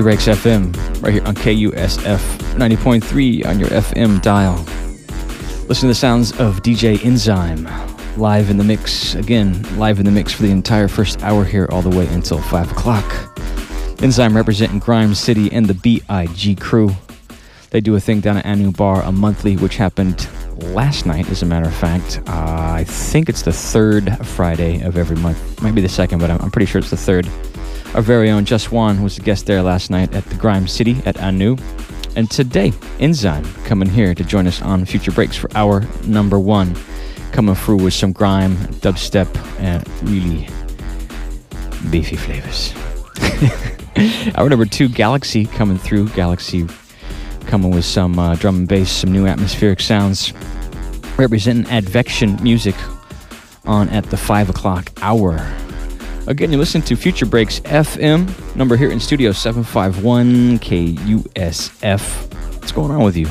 Breaks 0.03 0.27
FM, 0.27 1.03
right 1.03 1.13
here 1.13 1.25
on 1.25 1.35
KUSF 1.35 2.19
90.3 2.55 3.47
on 3.47 3.59
your 3.59 3.69
FM 3.69 4.21
dial. 4.23 4.57
Listen 5.69 5.83
to 5.83 5.87
the 5.89 5.95
sounds 5.95 6.33
of 6.33 6.63
DJ 6.63 7.05
Enzyme 7.05 7.67
live 8.17 8.51
in 8.51 8.57
the 8.57 8.65
mix. 8.65 9.15
Again, 9.15 9.63
live 9.79 9.99
in 9.99 10.05
the 10.05 10.11
mix 10.11 10.33
for 10.33 10.43
the 10.43 10.51
entire 10.51 10.89
first 10.89 11.23
hour 11.23 11.45
here, 11.45 11.67
all 11.71 11.83
the 11.83 11.97
way 11.97 12.07
until 12.09 12.41
5 12.41 12.73
o'clock. 12.73 13.39
Enzyme 14.03 14.37
representing 14.37 14.79
Grime 14.79 15.15
City 15.15 15.51
and 15.53 15.67
the 15.67 15.75
BIG 15.75 16.61
crew. 16.61 16.91
They 17.71 17.81
do 17.81 17.95
a 17.95 18.01
thing 18.01 18.21
down 18.21 18.37
at 18.37 18.47
Anu 18.47 18.73
Bar, 18.73 19.03
a 19.03 19.13
monthly, 19.13 19.57
which 19.57 19.77
happened 19.77 20.29
last 20.57 21.07
night, 21.07 21.31
as 21.31 21.43
a 21.43 21.47
matter 21.47 21.67
of 21.67 21.75
fact. 21.75 22.21
Uh, 22.27 22.73
I 22.75 22.85
think 22.85 23.29
it's 23.29 23.43
the 23.43 23.53
third 23.53 24.27
Friday 24.27 24.83
of 24.83 24.97
every 24.97 25.17
month. 25.17 25.63
Might 25.63 25.75
be 25.75 25.81
the 25.81 25.89
second, 25.89 26.19
but 26.19 26.31
I'm, 26.31 26.41
I'm 26.41 26.51
pretty 26.51 26.67
sure 26.67 26.81
it's 26.81 26.91
the 26.91 26.97
third. 26.97 27.29
Our 27.95 28.03
very 28.03 28.31
own 28.31 28.45
Just 28.45 28.71
One 28.71 29.03
was 29.03 29.19
a 29.19 29.21
guest 29.21 29.47
there 29.47 29.63
last 29.63 29.91
night 29.91 30.15
at 30.15 30.25
the 30.27 30.37
Grime 30.37 30.69
City 30.69 30.97
at 31.07 31.21
Anu. 31.21 31.57
And 32.15 32.31
today, 32.31 32.73
Enzyme 33.01 33.45
coming 33.65 33.89
here 33.89 34.15
to 34.15 34.23
join 34.23 34.47
us 34.47 34.63
on 34.63 34.85
Future 34.85 35.11
Breaks 35.11 35.37
for 35.37 35.51
hour 35.57 35.85
number 36.07 36.39
one. 36.39 36.77
Coming 37.33 37.57
through 37.57 37.79
with 37.83 37.93
some 37.93 38.13
grime, 38.13 38.57
dubstep, 38.79 39.29
and 39.59 39.85
really 40.09 40.49
beefy 41.91 42.15
flavors. 42.15 42.73
hour 44.37 44.49
number 44.49 44.67
two, 44.67 44.89
Galaxy 44.89 45.47
coming 45.47 45.77
through. 45.77 46.11
Galaxy 46.11 46.69
coming 47.47 47.73
with 47.73 47.85
some 47.85 48.17
uh, 48.21 48.37
drum 48.37 48.57
and 48.57 48.69
bass, 48.69 48.91
some 48.91 49.11
new 49.11 49.27
atmospheric 49.27 49.81
sounds, 49.81 50.33
representing 51.19 51.69
Advection 51.73 52.41
music 52.41 52.77
on 53.65 53.89
at 53.89 54.05
the 54.11 54.17
5 54.17 54.51
o'clock 54.51 54.93
hour. 55.03 55.39
Again, 56.31 56.53
you 56.53 56.59
listen 56.59 56.81
to 56.83 56.95
Future 56.95 57.27
Breaks 57.27 57.59
FM, 57.59 58.55
number 58.55 58.77
here 58.77 58.93
in 58.93 59.01
studio 59.01 59.33
751 59.33 60.61
KUSF. 60.61 62.55
What's 62.55 62.71
going 62.71 62.93
on 62.93 63.03
with 63.03 63.17
you? 63.17 63.27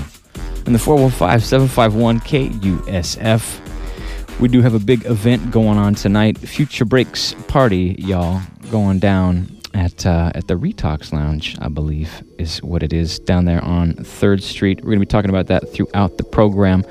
In 0.65 0.74
the 0.74 0.79
415 0.79 1.39
751 1.39 2.20
KUSF. 2.20 4.39
We 4.41 4.50
do 4.50 4.62
have 4.62 4.74
a 4.74 4.79
big 4.79 5.06
event 5.06 5.50
going 5.50 5.77
on 5.77 5.96
tonight. 5.96 6.38
Future 6.39 6.84
Breaks 6.84 7.36
party, 7.48 7.96
y'all, 8.00 8.41
going 8.70 9.00
down 9.00 9.48
at 9.74 10.06
uh, 10.06 10.34
at 10.36 10.50
the 10.50 10.56
Retox 10.56 11.13
Lounge, 11.13 11.56
I 11.62 11.70
believe, 11.70 12.22
is 12.38 12.62
what 12.62 12.84
it 12.84 12.91
is 12.91 13.18
down 13.18 13.46
there 13.46 13.63
on 13.63 13.94
Third 13.94 14.44
Street. 14.44 14.84
We're 14.84 14.89
gonna 14.89 15.00
be 15.00 15.06
talking 15.06 15.29
about 15.29 15.48
that 15.48 15.72
throughout 15.72 16.18
the 16.18 16.25
program, 16.25 16.84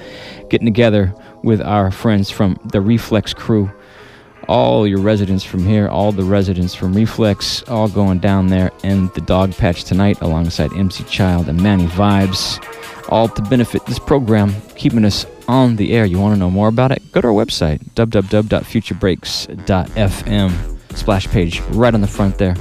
getting 0.49 0.67
together 0.67 1.15
with 1.45 1.61
our 1.61 1.91
friends 1.91 2.31
from 2.31 2.59
the 2.73 2.81
Reflex 2.81 3.35
crew, 3.35 3.71
all 4.49 4.87
your 4.87 5.01
residents 5.01 5.45
from 5.45 5.65
here, 5.65 5.89
all 5.89 6.11
the 6.11 6.25
residents 6.25 6.75
from 6.75 6.95
Reflex, 6.95 7.63
all 7.65 7.89
going 7.89 8.19
down 8.19 8.47
there 8.49 8.73
in 8.83 9.09
the 9.09 9.21
Dog 9.21 9.53
Patch 9.53 9.85
tonight, 9.85 10.19
alongside 10.23 10.73
MC 10.73 11.05
Child 11.05 11.49
and 11.49 11.63
Manny 11.63 11.85
Vibes, 11.87 12.59
all 13.11 13.29
to 13.29 13.43
benefit 13.43 13.85
this 13.87 13.99
program, 13.99 14.55
keeping 14.75 15.05
us 15.05 15.27
on 15.47 15.77
the 15.77 15.93
air. 15.93 16.07
You 16.07 16.19
want 16.19 16.35
to 16.35 16.39
know 16.39 16.51
more 16.51 16.69
about 16.69 16.93
it? 16.93 17.13
Go 17.13 17.21
to 17.21 17.29
our 17.29 17.35
website, 17.35 17.85
www.futurebreaks.fm 17.95 20.75
splash 20.97 21.29
page 21.29 21.61
right 21.71 21.95
on 21.95 22.01
the 22.01 22.09
front 22.09 22.39
there. 22.39 22.57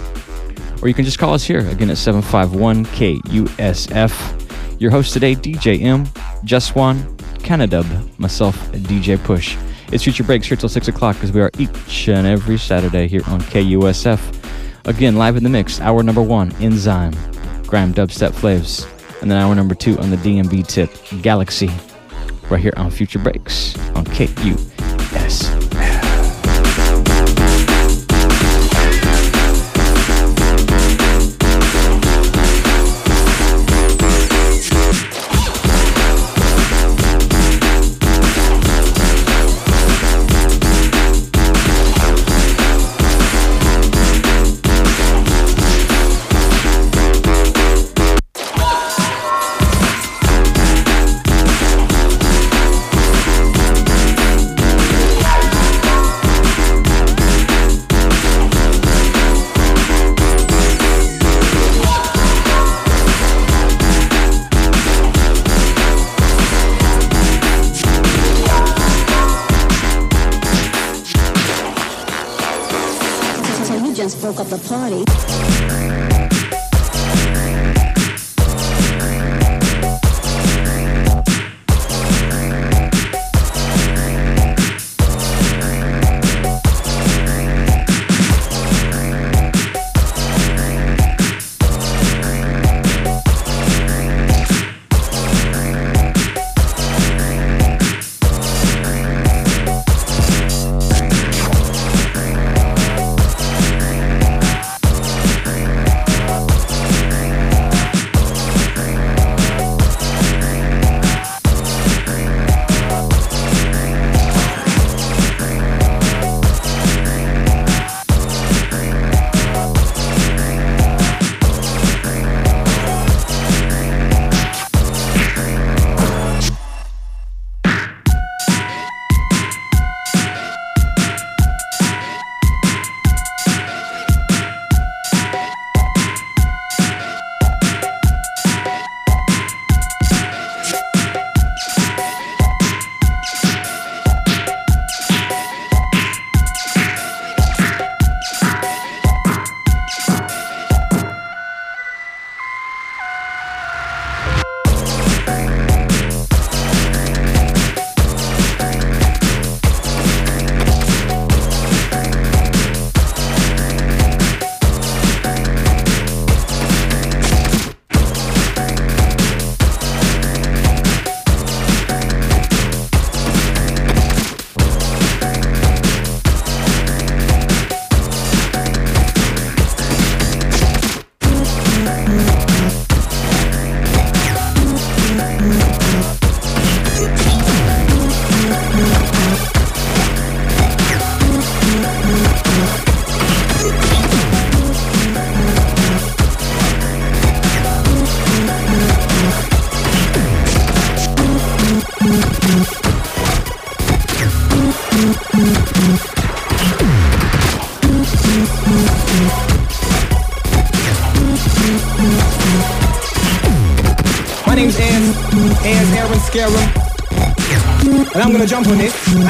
Or 0.81 0.87
you 0.87 0.93
can 0.93 1.05
just 1.05 1.17
call 1.17 1.33
us 1.33 1.43
here 1.43 1.67
again 1.69 1.89
at 1.89 1.97
751 1.97 2.85
KUSF. 2.85 4.79
Your 4.79 4.91
host 4.91 5.13
today, 5.13 5.35
DJ 5.35 5.81
M, 5.81 6.07
Just 6.43 6.75
One, 6.75 7.17
Canadub, 7.39 7.87
myself, 8.19 8.55
DJ 8.73 9.17
Push. 9.23 9.57
It's 9.89 10.03
Future 10.03 10.23
Breaks 10.23 10.47
here 10.47 10.57
till 10.57 10.67
6 10.67 10.89
o'clock 10.89 11.15
because 11.15 11.31
we 11.31 11.39
are 11.39 11.49
each 11.57 12.09
and 12.09 12.27
every 12.27 12.57
Saturday 12.57 13.07
here 13.07 13.21
on 13.27 13.39
KUSF. 13.39 14.19
Again, 14.85 15.15
live 15.15 15.37
in 15.37 15.43
the 15.43 15.49
mix, 15.49 15.79
hour 15.79 16.03
number 16.03 16.21
one, 16.21 16.51
Enzyme, 16.55 17.13
Grime 17.63 17.93
Dubstep 17.93 18.31
Flaves. 18.31 18.85
And 19.21 19.31
then 19.31 19.37
hour 19.41 19.55
number 19.55 19.75
two 19.75 19.97
on 19.99 20.11
the 20.11 20.17
DMV 20.17 20.67
tip, 20.67 20.91
Galaxy, 21.21 21.71
right 22.49 22.59
here 22.59 22.73
on 22.75 22.91
Future 22.91 23.19
Breaks 23.19 23.77
on 23.95 24.03
KUSF. 24.05 24.76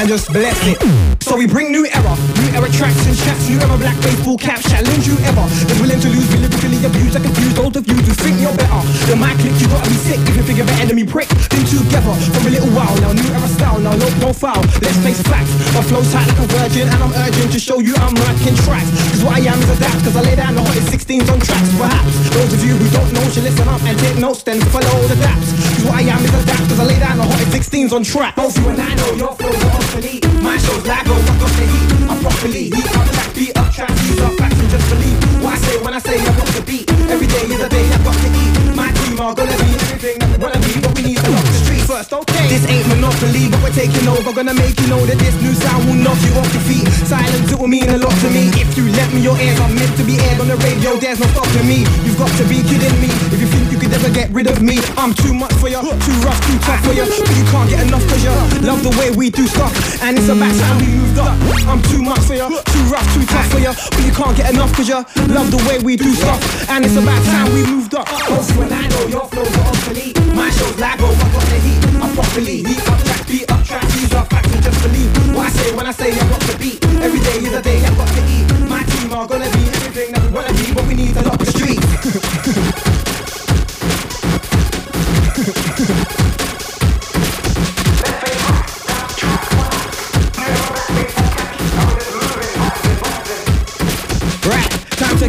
And 0.07 0.15
just 0.15 0.31
bless 0.31 0.55
it. 0.63 0.79
So 1.21 1.35
we 1.35 1.47
bring 1.47 1.71
new 1.71 1.83
era, 1.83 2.15
new 2.39 2.49
era 2.55 2.71
tracks 2.71 3.03
and 3.03 3.17
chats, 3.17 3.49
new 3.49 3.59
era 3.59 3.75
black 3.75 3.99
baseball 3.99 4.37
caps, 4.37 4.63
challenge 4.69 5.03
you 5.03 5.19
ever. 5.27 5.43
They're 5.67 5.81
willing 5.83 5.99
to 5.99 6.07
lose, 6.07 6.27
be 6.31 6.39
lyrically 6.39 6.79
abused, 6.79 7.15
I 7.17 7.21
confuse 7.27 7.53
those 7.55 7.75
of 7.75 7.83
you 7.83 7.99
who 7.99 8.13
think 8.15 8.39
you're 8.39 8.55
better. 8.55 8.81
The 9.11 9.15
mic 9.19 9.35
click, 9.43 9.55
you 9.59 9.67
gotta 9.67 9.89
be 9.89 9.99
sick 9.99 10.21
if 10.23 10.35
you 10.39 10.43
think 10.47 10.63
figure 10.63 10.67
the 10.67 10.77
enemy 10.79 11.03
prick. 11.03 11.27
Been 11.51 11.65
together 11.67 12.15
for 12.31 12.47
a 12.47 12.51
little 12.55 12.71
while 12.71 12.95
now, 13.03 13.11
new 13.11 13.27
era 13.35 13.49
style, 13.51 13.79
now 13.83 13.95
no 13.99 14.07
profile. 14.23 14.63
Let's 14.79 14.95
face 15.03 15.19
facts. 15.27 15.51
My 15.75 15.83
flow's 15.83 16.07
tight 16.13 16.27
like 16.31 16.39
a 16.39 16.47
virgin, 16.55 16.87
and 16.87 16.99
I'm 17.03 17.13
urgent 17.27 17.51
to 17.51 17.59
show 17.59 17.79
you 17.83 17.93
I'm 17.99 18.15
rocking 18.15 18.55
tracks. 18.63 18.87
Cause 19.11 19.23
what 19.27 19.35
I 19.35 19.43
am 19.43 19.59
is 19.59 19.79
dash, 19.81 19.99
cause 20.07 20.15
I 20.15 20.21
lay 20.23 20.37
down 20.39 20.55
the 20.55 20.63
hottest 20.63 20.87
16s 20.87 21.27
on 21.27 21.39
tracks. 21.43 21.71
Perhaps 21.75 22.15
those 22.31 22.53
of 22.55 22.61
you 22.63 22.79
who 22.79 22.87
don't 22.95 23.11
know 23.11 23.25
should 23.35 23.43
listen 23.43 23.67
up 23.67 23.83
and 23.83 23.97
take 23.99 24.17
notes, 24.17 24.43
then 24.47 24.63
follow 24.71 25.03
the 25.11 25.19
daps. 25.19 25.51
Cause 25.75 25.83
what 25.83 25.99
I 25.99 26.07
am 26.07 26.23
is 26.23 26.31
dash, 26.47 26.63
cause 26.71 26.79
I 26.79 26.85
lay 26.87 26.99
down 26.99 27.17
the 27.19 27.27
hottest 27.27 27.51
16s 27.51 27.91
on 27.91 28.07
tracks. 28.07 28.39
Both 28.39 28.55
you 28.55 28.71
and 28.71 28.79
I 28.79 28.95
know 28.95 29.11
your 29.19 29.35
flows 29.35 29.76
are 29.87 29.97
obsolete. 29.97 30.25
My 30.41 30.57
show's 30.57 30.85
Lago, 30.85 31.13
I 31.13 31.39
got 31.39 31.51
the 31.51 31.65
heat. 31.65 32.09
I'm 32.09 32.19
properly 32.21 32.63
heat 32.71 32.87
up 32.95 33.07
track, 33.11 33.33
beat 33.35 33.57
up 33.57 33.71
track, 33.73 33.93
these 34.03 34.19
are 34.21 34.31
facts 34.37 34.59
and 34.59 34.69
just 34.69 34.89
believe 34.89 35.17
what 35.43 35.53
I 35.53 35.57
say 35.57 35.75
when 35.83 35.93
I 35.93 35.99
say 35.99 36.17
I 36.19 36.31
got 36.37 36.49
the 36.55 36.61
beat. 36.65 36.89
Every 37.11 37.27
day 37.27 37.43
is 37.45 37.61
a 37.61 37.69
day 37.69 37.85
I've 37.93 38.03
got 38.03 38.15
to 38.15 38.29
eat. 38.31 38.51
My 38.75 38.89
team 38.91 39.19
are 39.19 39.35
gonna 39.35 39.57
be 39.57 39.69
everything 39.85 40.17
we 40.17 40.37
wanna 40.37 40.59
be, 40.59 40.73
but 40.81 40.91
we 40.95 41.01
need 41.13 41.19
to 41.19 41.29
lock 41.31 41.45
the 41.45 41.59
street 41.63 41.85
first, 41.85 42.11
okay? 42.13 42.45
This 42.47 42.65
ain't 42.67 42.87
monopoly, 42.87 43.49
but 43.51 43.59
we're 43.63 43.75
taking 43.75 44.07
over. 44.07 44.33
Gonna 44.33 44.53
make 44.53 44.75
you 44.79 44.87
know 44.87 45.01
that 45.05 45.17
this 45.17 45.35
new 45.41 45.53
sound 45.53 45.85
will 45.87 45.99
knock 45.99 46.19
you 46.25 46.33
off 46.37 46.49
your 46.53 46.65
feet. 46.65 46.87
Silence, 47.05 47.51
it 47.51 47.59
will 47.59 47.71
mean 47.71 47.89
a 47.89 47.97
lot 47.97 48.15
to 48.23 48.29
me. 48.29 48.49
If 48.57 48.77
you 48.77 48.89
let 48.91 49.09
me, 49.13 49.21
your 49.21 49.37
ears 49.39 49.59
are 49.59 49.71
meant 49.71 49.93
to 49.97 50.03
be 50.03 50.19
aired 50.19 50.41
on 50.41 50.47
the 50.47 50.57
radio. 50.57 50.97
There's 50.97 51.19
no 51.19 51.27
stopping 51.33 51.67
me. 51.67 51.85
You've 52.05 52.17
got 52.17 52.31
to 52.37 52.43
be 52.45 52.61
kidding 52.65 52.97
me. 53.01 53.09
If 53.33 53.39
you 53.41 53.47
think 53.47 53.66
could 53.87 54.03
ever 54.03 54.13
get 54.13 54.29
rid 54.31 54.47
of 54.47 54.61
me, 54.61 54.79
I'm 54.97 55.13
too 55.13 55.33
much 55.33 55.53
for 55.53 55.69
you, 55.69 55.79
too 55.79 56.17
rough, 56.19 56.39
too 56.47 56.59
tough 56.59 56.83
for 56.83 56.93
you. 56.93 57.05
But 57.07 57.35
you 57.37 57.45
can't 57.47 57.69
get 57.69 57.87
enough 57.87 58.03
cause 58.07 58.23
you 58.23 58.35
love 58.67 58.83
the 58.83 58.93
way 58.99 59.11
we 59.11 59.29
do 59.29 59.47
stuff. 59.47 59.71
And 60.03 60.17
it's 60.17 60.27
about 60.27 60.53
time 60.59 60.77
we 60.79 60.87
moved 60.87 61.19
up. 61.19 61.35
I'm 61.67 61.81
too 61.83 62.01
much 62.01 62.19
for 62.27 62.35
you, 62.35 62.47
too 62.47 62.85
rough, 62.91 63.07
too 63.13 63.25
tough 63.25 63.47
for 63.47 63.59
you. 63.59 63.71
But 63.71 64.03
you 64.03 64.11
can't 64.11 64.35
get 64.35 64.53
enough 64.53 64.73
cause 64.75 64.89
you 64.89 64.99
love 65.31 65.51
the 65.51 65.63
way 65.67 65.79
we 65.79 65.95
do 65.95 66.11
stuff. 66.13 66.39
And 66.69 66.83
it's 66.83 66.95
about 66.95 67.23
time 67.25 67.53
we 67.53 67.63
moved 67.63 67.95
up. 67.95 68.07
You 68.11 68.61
and 68.61 68.73
I 68.73 68.87
know 68.87 69.07
your 69.07 69.27
flows 69.31 69.55
are 69.55 69.67
obsolete. 69.71 70.17
My 70.35 70.49
show's 70.49 70.77
Lago, 70.79 71.07
I 71.07 71.27
got 71.31 71.45
the 71.47 71.59
heat. 71.63 71.87
I'm 72.03 72.13
properly 72.13 72.57
heat 72.67 72.83
up 72.89 72.99
track, 73.03 73.27
beat 73.27 73.51
up 73.51 73.63
track. 73.63 73.83
These 73.95 74.13
are 74.13 74.25
facts 74.25 74.51
and 74.53 74.63
just 74.63 74.81
believe 74.83 75.35
what 75.35 75.47
I 75.47 75.49
say 75.49 75.75
when 75.75 75.87
I 75.87 75.91
say 75.91 76.11
I 76.11 76.29
got 76.29 76.41
the 76.41 76.57
beat. 76.59 76.83
Every 76.99 77.19
day 77.19 77.37
is 77.39 77.53
a 77.53 77.61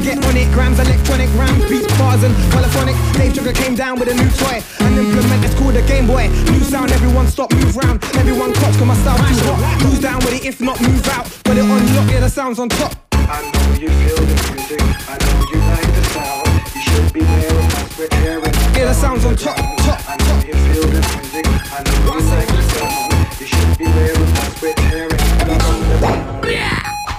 get 0.09 0.25
on 0.25 0.37
it. 0.37 0.51
Grams, 0.53 0.79
electronic, 0.79 1.29
ram, 1.35 1.55
beats, 1.69 1.87
bars, 1.99 2.23
and 2.23 2.35
polyphonic. 2.53 2.97
Dave 3.15 3.35
Sugar 3.35 3.53
came 3.53 3.75
down 3.75 3.99
with 3.99 4.09
a 4.09 4.15
new 4.15 4.31
toy. 4.41 4.63
An 4.81 4.97
implement 4.97 5.43
that's 5.43 5.55
called 5.55 5.77
a 5.77 5.83
Game 5.83 6.07
Boy. 6.07 6.29
New 6.53 6.61
sound, 6.61 6.93
everyone 6.93 7.27
stop, 7.27 7.53
move 7.53 7.77
round. 7.77 8.03
Everyone 8.17 8.53
cops, 8.55 8.77
cause 8.79 8.87
my 8.87 8.97
style 8.97 9.19
too 9.19 9.45
hot. 9.45 9.83
Who's 9.83 10.01
down 10.01 10.19
with 10.25 10.35
it? 10.35 10.45
If 10.45 10.61
not, 10.61 10.81
move 10.81 11.07
out. 11.09 11.27
Put 11.45 11.57
it 11.59 11.65
on 11.65 11.81
lock, 11.97 12.11
yeah, 12.11 12.21
the 12.21 12.31
sound's 12.31 12.59
on 12.59 12.69
top. 12.69 12.93
I 13.13 13.43
know 13.43 13.75
you 13.79 13.91
feel 13.91 14.17
the 14.17 14.37
music. 14.53 14.81
I 15.13 15.15
know 15.21 15.37
you 15.53 15.59
like 15.71 15.91
the 15.99 16.05
sound. 16.15 16.49
You 16.75 16.81
should 16.81 17.13
be 17.13 17.21
wearing 17.21 17.69
my 17.75 17.83
sweat 17.93 18.13
hair 18.15 18.39
and 18.39 18.48
yeah, 18.79 18.85
the 18.85 18.95
sounds 18.95 19.25
on 19.25 19.35
top, 19.35 19.57
top, 19.57 19.99
top. 19.99 20.47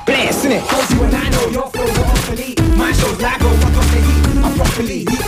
Blast, 0.05 0.45
innit? 0.45 0.65
Cause 0.69 0.91
you 0.93 1.03
and 1.03 1.13
I 1.13 1.29
know 1.29 1.47
your 1.49 1.69
flows 1.69 1.97
are 1.97 2.05
obsolete. 2.05 2.61
Mine 2.77 2.93
shows 2.93 3.19
lago, 3.19 3.49
fuck 3.49 3.75
up 3.75 3.83
the 3.91 3.99
heat. 3.99 4.45
I'm 4.45 4.55
properly. 4.55 5.18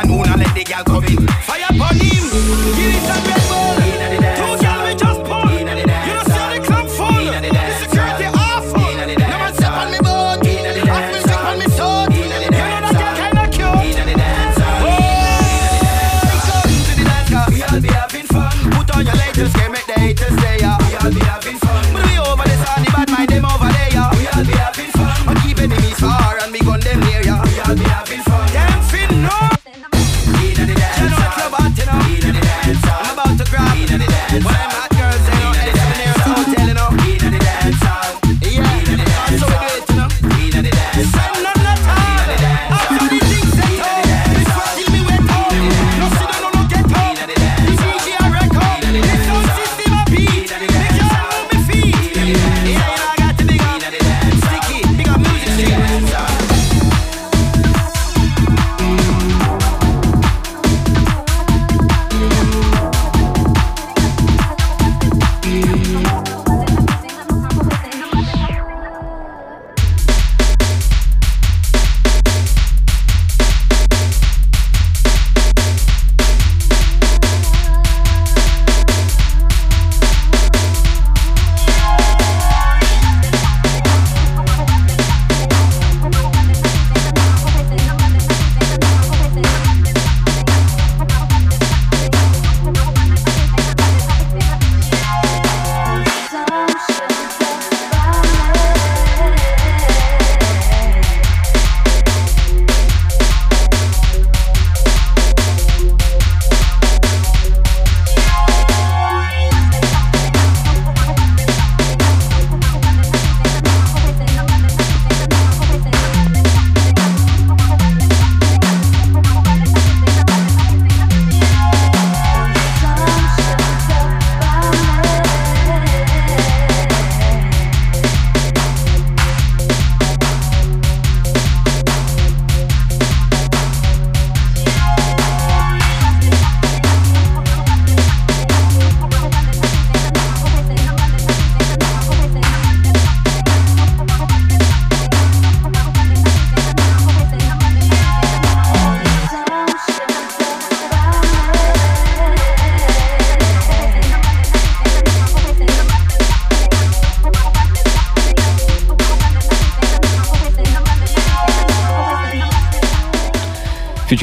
afternoon 0.00 0.26
and 0.28 0.40
let 0.40 0.54
the 0.54 0.64
girl 0.64 0.84
come 0.84 1.04
in. 1.04 1.26
Fire 1.42 1.64
upon 1.68 1.96
him, 1.96 2.24
give 2.76 2.94
it 2.94 3.36
a 3.36 3.39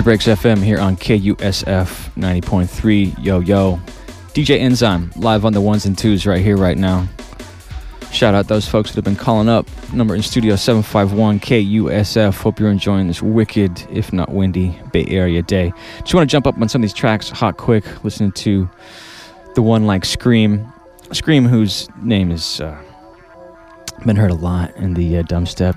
Breaks 0.08 0.26
FM 0.26 0.64
here 0.64 0.80
on 0.80 0.96
KUSF 0.96 2.14
90.3. 2.16 3.26
Yo, 3.26 3.42
yo. 3.42 3.76
DJ 4.30 4.58
Enzyme 4.58 5.12
live 5.18 5.44
on 5.44 5.52
the 5.52 5.60
ones 5.60 5.86
and 5.86 5.98
twos 5.98 6.26
right 6.26 6.42
here, 6.42 6.56
right 6.56 6.78
now. 6.78 7.06
Shout 8.10 8.34
out 8.34 8.48
those 8.48 8.66
folks 8.66 8.92
that 8.92 8.96
have 8.96 9.04
been 9.04 9.18
calling 9.18 9.50
up. 9.50 9.68
Number 9.92 10.16
in 10.16 10.22
studio 10.22 10.56
751 10.56 11.42
KUSF. 11.42 12.40
Hope 12.40 12.58
you're 12.58 12.72
enjoying 12.72 13.08
this 13.08 13.22
wicked, 13.22 13.86
if 13.92 14.14
not 14.14 14.30
windy, 14.30 14.80
Bay 14.94 15.04
Area 15.10 15.42
day. 15.42 15.74
Just 16.00 16.14
want 16.14 16.30
to 16.30 16.32
jump 16.32 16.48
up 16.48 16.58
on 16.58 16.70
some 16.70 16.82
of 16.82 16.84
these 16.84 16.94
tracks 16.94 17.30
hot 17.30 17.58
quick, 17.58 17.84
listening 18.06 18.32
to 18.32 18.70
the 19.56 19.62
one 19.62 19.86
like 19.88 20.04
Skream. 20.04 20.72
Skream, 21.10 21.50
whose 21.50 21.90
name 22.02 22.32
is 22.32 22.62
uh, 22.62 22.82
been 24.06 24.16
heard 24.16 24.32
a 24.32 24.36
lot 24.36 24.74
in 24.78 24.94
the 24.94 25.18
uh, 25.18 25.24
dumb 25.24 25.46
step, 25.46 25.76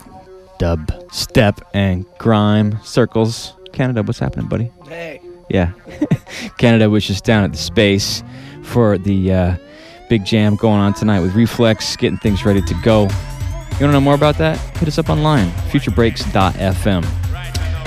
dub 0.60 0.92
step, 1.10 1.60
and 1.74 2.06
grime 2.18 2.78
circles. 2.84 3.54
Canada, 3.72 4.02
what's 4.02 4.18
happening, 4.18 4.46
buddy? 4.46 4.70
Hey. 4.86 5.20
Yeah. 5.48 5.72
Canada 6.58 6.88
was 6.88 7.06
just 7.06 7.24
down 7.24 7.44
at 7.44 7.52
the 7.52 7.58
space 7.58 8.22
for 8.62 8.98
the 8.98 9.32
uh, 9.32 9.56
big 10.08 10.24
jam 10.24 10.56
going 10.56 10.80
on 10.80 10.94
tonight 10.94 11.20
with 11.20 11.34
Reflex, 11.34 11.96
getting 11.96 12.18
things 12.18 12.44
ready 12.44 12.62
to 12.62 12.74
go. 12.82 13.02
You 13.02 13.86
want 13.86 13.92
to 13.92 13.92
know 13.92 14.00
more 14.00 14.14
about 14.14 14.36
that? 14.38 14.58
Hit 14.76 14.88
us 14.88 14.98
up 14.98 15.08
online, 15.08 15.50
futurebreaks.fm. 15.70 17.04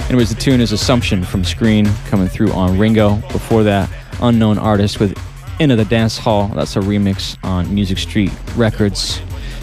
Anyways, 0.10 0.30
the 0.34 0.42
tune 0.42 0.60
is 0.60 0.72
Assumption 0.72 1.24
from 1.24 1.44
Skream 1.44 1.86
coming 2.10 2.28
through 2.28 2.52
on 2.52 2.78
Ringo. 2.78 3.16
Before 3.32 3.64
that, 3.64 3.90
Unknown 4.22 4.58
Artist 4.58 5.00
with 5.00 5.18
Into 5.60 5.76
the 5.76 5.86
Dance 5.86 6.18
Hall. 6.18 6.48
That's 6.50 6.76
a 6.76 6.80
remix 6.80 7.38
on 7.44 7.74
Music 7.74 7.98
Street 7.98 8.32
Records. 8.56 9.22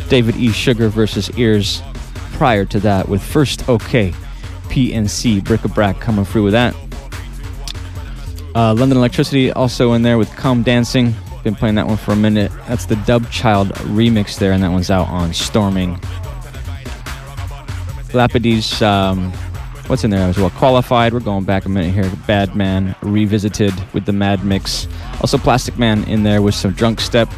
David 0.09 0.37
E. 0.37 0.51
Sugar 0.51 0.89
versus 0.89 1.31
Ears 1.39 1.83
prior 2.33 2.65
to 2.65 2.81
that 2.81 3.09
with 3.09 3.23
First 3.23 3.69
OK. 3.69 4.15
PNC 4.71 5.45
Bric-a-Brac 5.45 6.01
coming 6.01 6.25
through 6.25 6.45
with 6.45 6.53
that. 6.53 6.75
Uh, 8.55 8.75
London 8.75 8.99
Elektricity 8.99 9.53
also 9.55 9.93
in 9.93 10.03
there 10.03 10.19
with 10.19 10.31
Come 10.31 10.63
Dancing. 10.63 11.15
Been 11.45 11.55
playing 11.55 11.77
that 11.77 11.87
one 11.87 11.97
for 11.97 12.13
a 12.13 12.17
minute. 12.17 12.53
That's 12.69 12.87
the 12.87 12.97
Dubchild 12.97 13.69
remix 13.95 14.39
there, 14.39 14.53
and 14.53 14.63
that 14.63 14.71
one's 14.71 14.91
out 14.91 15.09
on 15.09 15.33
Storming. 15.33 15.97
Lapides, 18.13 18.83
um, 18.83 19.33
what's 19.87 20.05
in 20.05 20.11
there 20.11 20.29
as 20.29 20.37
well? 20.37 20.51
Qualifide. 20.51 21.13
We're 21.13 21.21
going 21.21 21.45
back 21.45 21.65
a 21.65 21.69
minute 21.69 21.95
here. 21.95 22.11
Badman 22.27 22.95
Revisited 23.03 23.73
with 23.95 24.05
the 24.05 24.13
Mad 24.13 24.45
Mix. 24.45 24.87
Also, 25.21 25.39
Plasticman 25.39 26.07
in 26.09 26.25
there 26.25 26.43
with 26.43 26.55
some 26.55 26.73
Drunk 26.73 27.01
Step. 27.01 27.29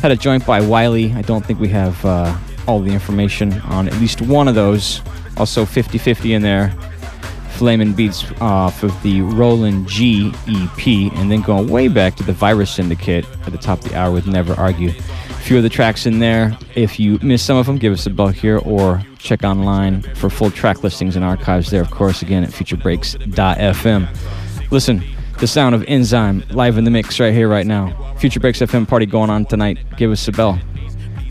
Had 0.00 0.12
a 0.12 0.16
joint 0.16 0.46
by 0.46 0.60
Wiley. 0.60 1.12
I 1.12 1.22
don't 1.22 1.44
think 1.44 1.58
we 1.58 1.68
have 1.68 2.02
uh, 2.04 2.36
all 2.66 2.80
the 2.80 2.92
information 2.92 3.52
on 3.62 3.88
at 3.88 3.94
least 3.94 4.22
one 4.22 4.48
of 4.48 4.54
those. 4.54 5.00
Also, 5.36 5.64
50 5.64 5.98
50 5.98 6.34
in 6.34 6.42
there. 6.42 6.74
Flamin' 7.56 7.94
Beats 7.94 8.24
off 8.40 8.82
of 8.82 9.02
the 9.02 9.22
Roland 9.22 9.88
G 9.88 10.30
EP, 10.46 10.86
and 11.14 11.32
then 11.32 11.40
going 11.40 11.68
way 11.68 11.88
back 11.88 12.14
to 12.16 12.22
the 12.22 12.34
Virus 12.34 12.70
Syndicate 12.70 13.24
at 13.46 13.52
the 13.52 13.58
top 13.58 13.82
of 13.82 13.90
the 13.90 13.96
hour 13.96 14.12
with 14.12 14.26
Never 14.26 14.52
Argue. 14.54 14.90
A 14.90 15.48
few 15.48 15.56
of 15.56 15.62
the 15.62 15.70
tracks 15.70 16.04
in 16.04 16.18
there. 16.18 16.56
If 16.74 17.00
you 17.00 17.18
miss 17.22 17.42
some 17.42 17.56
of 17.56 17.64
them, 17.64 17.78
give 17.78 17.94
us 17.94 18.04
a 18.04 18.10
bell 18.10 18.28
here 18.28 18.58
or 18.58 19.02
check 19.18 19.42
online 19.42 20.02
for 20.16 20.28
full 20.28 20.50
track 20.50 20.82
listings 20.82 21.16
and 21.16 21.24
archives 21.24 21.70
there, 21.70 21.80
of 21.80 21.90
course, 21.90 22.20
again 22.20 22.44
at 22.44 22.50
futurebreaks.fm. 22.50 24.70
Listen, 24.70 25.02
the 25.38 25.46
sound 25.46 25.74
of 25.74 25.82
Enzyme 25.88 26.44
live 26.50 26.76
in 26.76 26.84
the 26.84 26.90
mix 26.90 27.18
right 27.20 27.32
here, 27.32 27.48
right 27.48 27.66
now. 27.66 28.14
Future 28.18 28.40
Breaks 28.40 28.58
FM 28.58 28.86
party 28.86 29.06
going 29.06 29.30
on 29.30 29.46
tonight. 29.46 29.78
Give 29.96 30.10
us 30.10 30.28
a 30.28 30.32
bell 30.32 30.58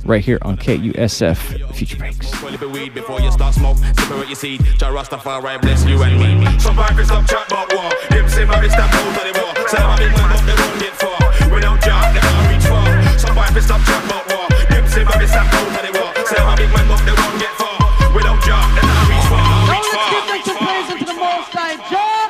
right 0.05 0.23
here 0.23 0.37
on 0.43 0.55
KUSF 0.55 1.73
Future 1.73 1.97
Breaks. 1.97 2.31
Well, 2.41 2.53
if 2.53 2.61
it 2.61 2.69
weed 2.69 2.93
before 2.93 3.19
you 3.19 3.31
start 3.31 3.55
smoke, 3.55 3.77
separate 3.77 4.29
your 4.29 4.35
seed. 4.35 4.63
Jah 4.77 4.93
Rastafari 4.93 5.59
bless 5.61 5.83
you 5.85 6.01
and 6.03 6.19
me. 6.19 6.45
Some 6.59 6.77
bikers 6.77 7.05
stop 7.05 7.27
chat 7.27 7.47
about 7.49 7.73
war. 7.73 7.89
Them 8.09 8.29
say 8.29 8.45
my 8.45 8.61
step 8.67 8.85
out 8.85 9.07
of 9.09 9.25
the 9.25 9.33
war. 9.41 9.51
Say 9.67 9.81
I'm 9.81 9.97
big 9.97 10.13
man, 10.13 10.29
but 10.29 10.45
they 10.45 10.53
won't 10.53 10.79
get 10.79 10.93
far. 10.93 11.17
Without 11.49 11.81
Jah, 11.81 12.13
they 12.13 12.21
can't 12.21 12.45
reach 12.53 12.67
far. 12.69 12.85
Some 13.17 13.35
bikers 13.35 13.65
stop 13.65 13.81
chat 13.81 14.05
about 14.05 14.25
war. 14.29 14.45
Them 14.69 14.85
say 14.87 15.03
my 15.03 15.25
step 15.25 15.49
out 15.49 15.73
of 15.73 15.81
the 15.81 15.91
war. 15.97 16.09
Say 16.29 16.37
I'm 16.37 16.53
a 16.53 16.55
big 16.55 16.69
man, 16.69 16.85
but 16.87 17.01
they 17.01 17.15
won't 17.17 17.37
get 17.41 17.53
far. 17.57 17.77
Without 18.13 18.39
Jah, 18.45 18.61
they 18.77 18.85
can't 18.85 19.09
reach 19.09 19.27
far. 19.27 19.41
Now 19.41 19.81
let's 19.81 20.05
give 20.13 20.25
them 20.29 20.41
some 20.45 20.59
praise 20.61 20.89
into 20.93 21.05
the 21.09 21.17
Most 21.17 21.49
High 21.49 21.77
Jah, 21.89 22.29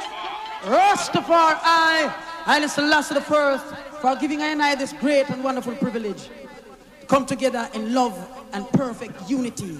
Rastafari, 0.63 2.07
Haile 2.47 2.69
Selassie 2.69 3.13
the 3.13 3.21
First, 3.21 3.67
for 3.99 4.15
giving 4.15 4.41
I 4.41 4.55
and 4.55 4.63
I 4.63 4.75
this 4.75 4.93
great 4.93 5.29
and 5.29 5.43
wonderful 5.43 5.75
privilege. 5.75 6.29
Come 7.07 7.25
together 7.25 7.69
in 7.73 7.93
love 7.93 8.15
and 8.53 8.67
perfect 8.71 9.29
unity. 9.29 9.77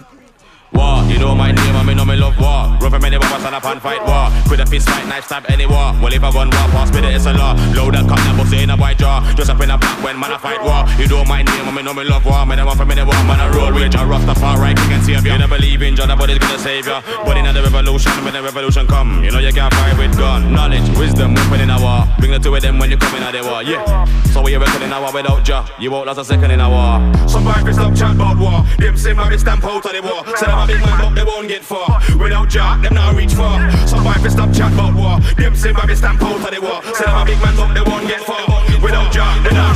War, 0.75 1.03
you 1.07 1.17
know 1.19 1.33
my 1.33 1.51
name, 1.51 1.75
I 1.75 1.83
mean, 1.83 1.97
know 1.97 2.05
me 2.05 2.15
love 2.15 2.37
war. 2.37 2.75
Run 2.81 2.91
from 2.91 3.05
any 3.05 3.17
stand 3.45 3.55
up 3.55 3.65
and 3.65 3.81
fight 3.81 4.03
war. 4.05 4.27
With 4.49 4.59
a 4.59 4.65
fist 4.65 4.89
fight, 4.89 5.07
knife 5.07 5.25
stab 5.25 5.45
any 5.49 5.65
war. 5.65 5.93
Well, 6.01 6.13
if 6.13 6.23
I 6.23 6.31
gun 6.31 6.49
war, 6.49 6.67
pass 6.73 6.91
me 6.93 7.01
the 7.01 7.13
it's 7.13 7.25
a 7.25 7.33
law. 7.33 7.53
Load 7.77 7.93
that 7.93 8.09
cut, 8.09 8.17
that 8.17 8.35
pussy 8.37 8.63
in 8.63 8.69
a 8.69 8.77
white 8.77 8.97
jaw. 8.97 9.21
Just 9.35 9.49
up 9.49 9.61
in 9.61 9.69
a 9.69 9.77
black 9.77 10.03
when 10.03 10.19
man 10.19 10.33
I 10.33 10.37
fight 10.37 10.61
war. 10.61 10.83
You 10.97 11.07
know 11.07 11.23
my 11.23 11.41
name, 11.43 11.65
I 11.65 11.71
mean, 11.71 11.85
know 11.85 11.93
me 11.93 12.03
love 12.03 12.25
war. 12.25 12.45
Man, 12.45 12.59
I 12.59 12.65
want 12.65 12.77
from 12.77 12.91
any 12.91 13.03
war, 13.03 13.15
man, 13.29 13.39
I 13.39 13.47
roll 13.55 13.73
with 13.73 13.91
Jah 13.91 14.05
Rastafari, 14.05 14.75
king 14.75 14.93
and 14.93 15.03
savior. 15.05 15.33
You 15.33 15.39
don't 15.39 15.49
believe 15.49 15.81
in 15.81 15.95
Jah, 15.95 16.07
nobody's 16.07 16.39
gonna 16.39 16.59
save 16.59 16.87
ya. 16.87 17.01
But 17.23 17.37
in 17.37 17.45
the 17.45 17.61
revolution, 17.61 18.11
when 18.25 18.33
the 18.33 18.41
revolution 18.41 18.87
come, 18.87 19.23
you 19.23 19.31
know 19.31 19.39
you 19.39 19.53
can't 19.53 19.73
fight 19.73 19.97
with 19.97 20.17
gun. 20.17 20.51
Knowledge, 20.53 20.89
wisdom, 20.97 21.35
weapon 21.35 21.61
in 21.61 21.69
a 21.69 21.79
war. 21.79 22.03
Bring 22.19 22.31
the 22.31 22.39
two 22.39 22.55
of 22.55 22.61
them 22.61 22.79
when 22.79 22.89
you 22.89 22.97
come 22.97 23.15
in 23.15 23.23
the 23.23 23.41
war, 23.45 23.61
yeah. 23.63 24.05
So 24.33 24.41
we 24.41 24.55
reckon 24.57 24.81
in 24.81 24.89
war 24.89 25.13
without 25.13 25.43
Jah, 25.45 25.65
you 25.79 25.91
won't 25.91 26.07
last 26.07 26.17
a 26.17 26.25
second 26.25 26.51
in 26.51 26.59
a 26.59 26.69
war. 26.69 26.99
Some 27.29 27.45
bikers 27.45 27.75
stop 27.75 27.95
chat 27.95 28.15
about 28.15 28.37
war. 28.37 28.65
Them 28.77 28.97
say 28.97 29.13
my 29.13 29.35
stamp 29.37 29.63
out 29.63 29.85
of 29.85 29.91
the 29.93 30.01
war. 30.01 30.23
A 30.65 30.67
big 30.67 30.81
man, 30.81 31.13
they 31.13 31.23
won't 31.23 31.47
get 31.47 31.63
far. 31.63 32.01
Without 32.17 32.49
Jah, 32.49 32.81
them 32.81 32.95
not 32.95 33.13
reach 33.13 33.33
far. 33.33 33.69
Some 33.85 34.03
bikers 34.03 34.31
stop 34.31 34.51
chat 34.51 34.73
about 34.73 34.95
war. 34.95 35.19
Them 35.37 35.55
say 35.55 35.71
my 35.71 35.85
stamp 35.93 36.23
out 36.23 36.41
of 36.41 36.49
the 36.49 36.59
war. 36.59 36.81
Say 36.95 37.05
I'm 37.05 37.21
a 37.21 37.25
big 37.25 37.39
man, 37.39 37.55
but 37.55 37.73
they 37.75 37.85
won't 37.85 38.07
get 38.07 38.21
far. 38.21 38.41
Without 38.81 39.13
not. 39.13 39.43
They 39.43 39.53
not 39.53 39.74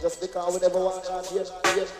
Just 0.00 0.16
stick 0.22 0.36
on 0.36 0.52
whatever 0.52 0.78
one 0.78 0.94
on 1.10 1.97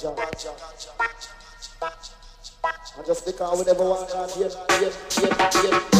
I 0.00 0.14
just 3.04 3.24
one 3.82 4.06
on 4.12 4.28
here, 4.30 4.48
here, 4.78 4.92
here, 5.10 5.34
here, 5.34 5.72
here. 5.72 5.98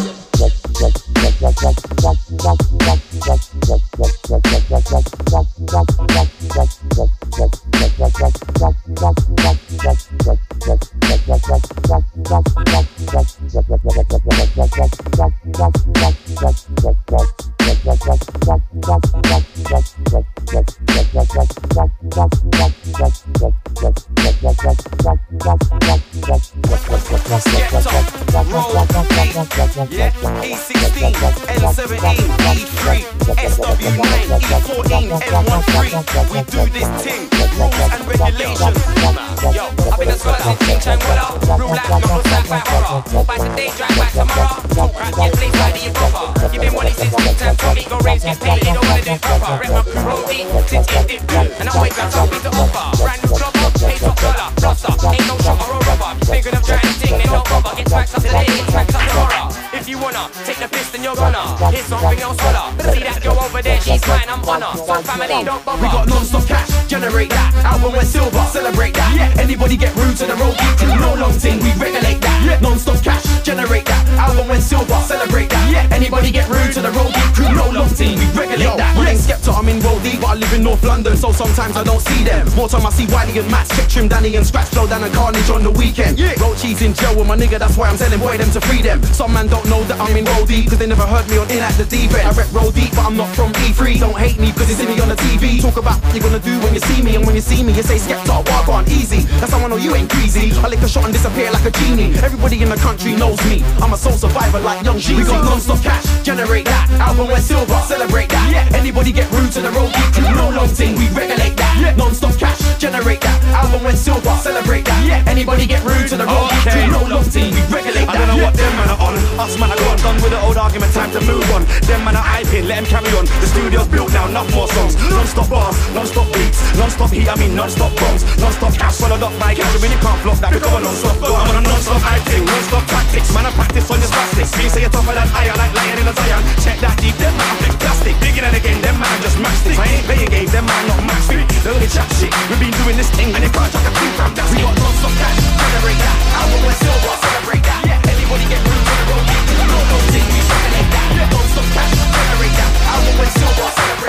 North 80.69 80.85
London, 80.85 81.17
so 81.17 81.33
sometimes 81.33 81.79
I 81.79 81.83
don't 81.83 82.03
see 82.13 82.25
them. 82.25 82.45
More 82.53 82.69
time 82.69 82.85
I 82.85 82.91
see 82.91 83.09
Wiley 83.09 83.39
and 83.41 83.51
Matt, 83.51 83.67
check 83.73 83.89
trim 83.89 84.07
Danny 84.07 84.37
and 84.37 84.45
Scratch 84.45 84.69
Flow 84.69 84.87
down 84.87 85.03
and 85.03 85.15
Carnage 85.15 85.49
on 85.49 85.63
the 85.65 85.71
weekend. 85.71 86.19
Yeah. 86.19 86.37
Roll 86.37 86.55
cheese 86.57 86.83
in 86.83 86.93
jail 86.93 87.17
with 87.17 87.27
my 87.27 87.41
nigga, 87.41 87.59
that's 87.59 87.79
why 87.79 87.89
I'm 87.89 87.97
telling 87.97 88.21
boy 88.21 88.37
them 88.37 88.51
to 88.53 88.61
free 88.61 88.83
them. 88.83 89.03
Some 89.17 89.33
man 89.33 89.47
don't 89.49 89.65
know 89.65 89.81
that 89.89 89.97
I'm 89.97 90.13
in 90.13 90.27
Roll 90.29 90.45
Deep, 90.45 90.69
cause 90.69 90.77
they 90.77 90.85
never 90.85 91.09
heard 91.09 91.25
me 91.33 91.39
on 91.39 91.49
In 91.49 91.65
at 91.65 91.73
the 91.81 91.89
Deep 91.89 92.13
End. 92.13 92.29
I 92.29 92.37
rep 92.37 92.53
Roll 92.53 92.71
Deep, 92.71 92.93
but 92.93 93.09
I'm 93.09 93.17
not 93.17 93.33
from 93.33 93.57
E3. 93.65 93.97
Don't 93.97 94.19
hate 94.21 94.37
me, 94.37 94.53
cause 94.53 94.69
you 94.69 94.77
see 94.77 94.85
me 94.85 95.01
on 95.01 95.09
the 95.09 95.17
TV. 95.17 95.57
Talk 95.57 95.81
about 95.81 96.05
what 96.05 96.13
you're 96.13 96.21
gonna 96.21 96.39
do 96.39 96.61
when 96.61 96.77
you 96.77 96.85
see 96.85 97.01
me, 97.01 97.17
and 97.17 97.25
when 97.25 97.35
you 97.35 97.41
see 97.41 97.65
me, 97.65 97.73
you 97.73 97.83
say 97.83 97.97
Skepta, 97.97 98.45
walk 98.53 98.69
on 98.69 98.85
easy. 98.93 99.25
That's 99.41 99.53
how 99.53 99.65
I 99.65 99.69
know 99.73 99.81
you 99.81 99.97
ain't 99.97 100.13
greasy. 100.13 100.53
I 100.61 100.69
lick 100.69 100.85
a 100.85 100.89
shot 100.89 101.09
and 101.09 101.15
disappear 101.17 101.49
like 101.51 101.65
a 101.65 101.73
genie. 101.81 102.13
Everybody 102.21 102.61
in 102.61 102.69
the 102.69 102.77
country 102.77 103.17
knows 103.17 103.41
me. 103.49 103.65
I'm 103.81 103.95
a 103.95 103.97
soul 103.97 104.21
survivor 104.21 104.61
like 104.61 104.85
Young 104.85 105.01
Jeezy. 105.01 105.17
We 105.17 105.25
got 105.25 105.49
non-stop 105.49 105.81
cash, 105.81 106.05
generate 106.29 106.67
that. 106.69 106.93
Album 107.01 107.33
went 107.33 107.41
silver, 107.41 107.81
celebrate 107.89 108.29
that. 108.29 108.53
Yeah. 108.53 108.77
Anybody 108.77 109.13
get 109.13 109.33
rude 109.33 109.51
to 109.57 109.65
the 109.65 109.73
road, 109.73 109.97
crew, 110.13 110.29
no 110.37 110.58
long 110.59 110.69
thing, 110.75 110.99
we 110.99 111.07
regulate 111.15 111.55
that. 111.55 111.75
Yeah. 111.79 111.95
Non-stop 111.95 112.35
cash, 112.35 112.59
generate 112.83 113.21
that. 113.23 113.39
Album 113.55 113.85
went 113.87 113.99
silver, 113.99 114.35
celebrate 114.43 114.85
that. 114.91 114.99
Yeah. 115.07 115.23
Anybody 115.31 115.67
get 115.67 115.85
rude 115.87 116.09
to 116.11 116.17
the 116.19 116.27
road, 116.27 116.51
Okay. 116.67 116.75
crew, 116.75 116.91
no 116.91 117.03
long 117.07 117.23
thing, 117.23 117.55
we 117.55 117.63
regulate 117.71 118.09
I 118.09 118.13
that. 118.13 118.19
don't 118.19 118.29
know 118.35 118.43
Yeah. 118.43 118.51
what 118.51 118.55
them 118.59 118.73
man 118.79 118.89
are 118.91 119.01
on. 119.07 119.15
Us 119.39 119.55
man 119.59 119.71
are 119.71 119.79
gone. 119.79 119.99
Done 120.03 120.19
with 120.23 120.33
the 120.35 120.41
old 120.43 120.59
argument, 120.59 120.91
time 120.95 121.11
to 121.15 121.21
move 121.23 121.47
on. 121.55 121.63
Them 121.87 122.03
man 122.05 122.17
are 122.19 122.27
hyping, 122.35 122.67
let 122.67 122.77
them 122.83 122.87
carry 122.91 123.11
on. 123.19 123.25
The 123.43 123.47
studio's 123.47 123.87
built 123.87 124.11
now, 124.13 124.27
enough 124.27 124.51
more 124.55 124.67
songs. 124.75 124.95
Non-stop 125.15 125.49
bars, 125.49 125.77
non-stop 125.95 126.27
beats, 126.35 126.59
non-stop 126.79 127.11
heat, 127.15 127.29
I 127.29 127.37
mean 127.37 127.55
non-stop 127.55 127.93
bombs. 128.01 128.23
Non-stop 128.43 128.75
cash, 128.75 128.97
followed 128.99 129.23
up 129.23 129.35
by 129.39 129.55
cash. 129.55 129.73
You 129.79 129.99
can't 130.03 130.21
flop 130.23 130.39
that, 130.43 130.53
become 130.53 130.75
a 130.75 130.81
non-stop 130.81 131.17
go. 131.23 131.35
I'm 131.39 131.51
on 131.51 131.57
a 131.57 131.63
non-stop 131.71 132.03
hyping, 132.03 132.45
non-stop 132.45 132.85
tactics. 132.87 133.31
Man, 133.35 133.47
I 133.47 133.51
practice 133.53 133.91
on 133.91 133.99
your 134.03 134.11
spastics. 134.11 134.53
Me 134.59 134.69
say 134.69 134.81
you're 134.83 134.91
tougher 134.91 135.15
than 135.15 135.29
iron, 135.39 135.57
like 135.57 135.73
lion 135.75 135.99
in 136.03 136.09
a 136.09 136.15
Zion. 136.19 136.43
Check 136.65 136.79
that 136.83 136.97
deep, 136.99 137.17
them 137.19 137.35
man 137.39 137.47
I 137.47 137.57
think 137.63 137.75
plastic. 137.79 138.15
Digging 138.21 138.45
it 138.45 138.55
again, 138.59 138.79
them 138.83 138.97
man 138.99 139.23
just 139.23 139.39
matchsticks. 139.39 139.79
I 139.79 139.87
ain't 139.87 140.05
playing 140.07 140.31
games, 140.49 140.53
them 140.53 140.67
man 140.67 140.87
not 140.89 141.01
match 141.05 141.27
fit. 141.29 141.49
They 141.65 141.71
only 141.71 141.89
chat 141.89 142.09
shit. 142.17 142.33
We've 142.49 142.61
been 142.61 142.73
doing 142.83 142.97
this 142.97 143.11
thing, 143.11 143.35
and 143.35 143.43
they 143.45 143.51
can't 143.51 143.73
chuck 143.73 143.85
a 143.85 143.91
two 143.93 144.11
from 144.17 144.35
that's 144.35 144.51
We 144.53 144.63
got 144.63 144.75
non-stop 144.77 145.13
cash, 145.21 145.39
generate 145.61 146.01
that. 146.01 146.17
Album 146.41 146.61
went 146.65 146.79
silver, 146.79 147.15
celebrate 147.21 147.65
that. 147.65 147.81
Yeah. 147.85 148.13
Anybody 148.13 148.45
get 148.49 148.61
rude 148.65 148.85
to 148.89 148.95
the 148.99 149.05
road, 149.09 149.25
crew, 149.29 149.65
no 149.69 149.79
long 149.93 150.07
thing, 150.13 150.27
we 150.29 150.41
regulate 150.41 150.91
that. 150.95 151.09
Yeah. 151.17 151.33
Non-stop 151.33 151.69
cash, 151.77 151.95
generate 152.17 152.57
that. 152.57 152.71
Album 152.93 153.15
went 153.19 153.33
silver, 153.37 153.69
celebrate 153.77 154.08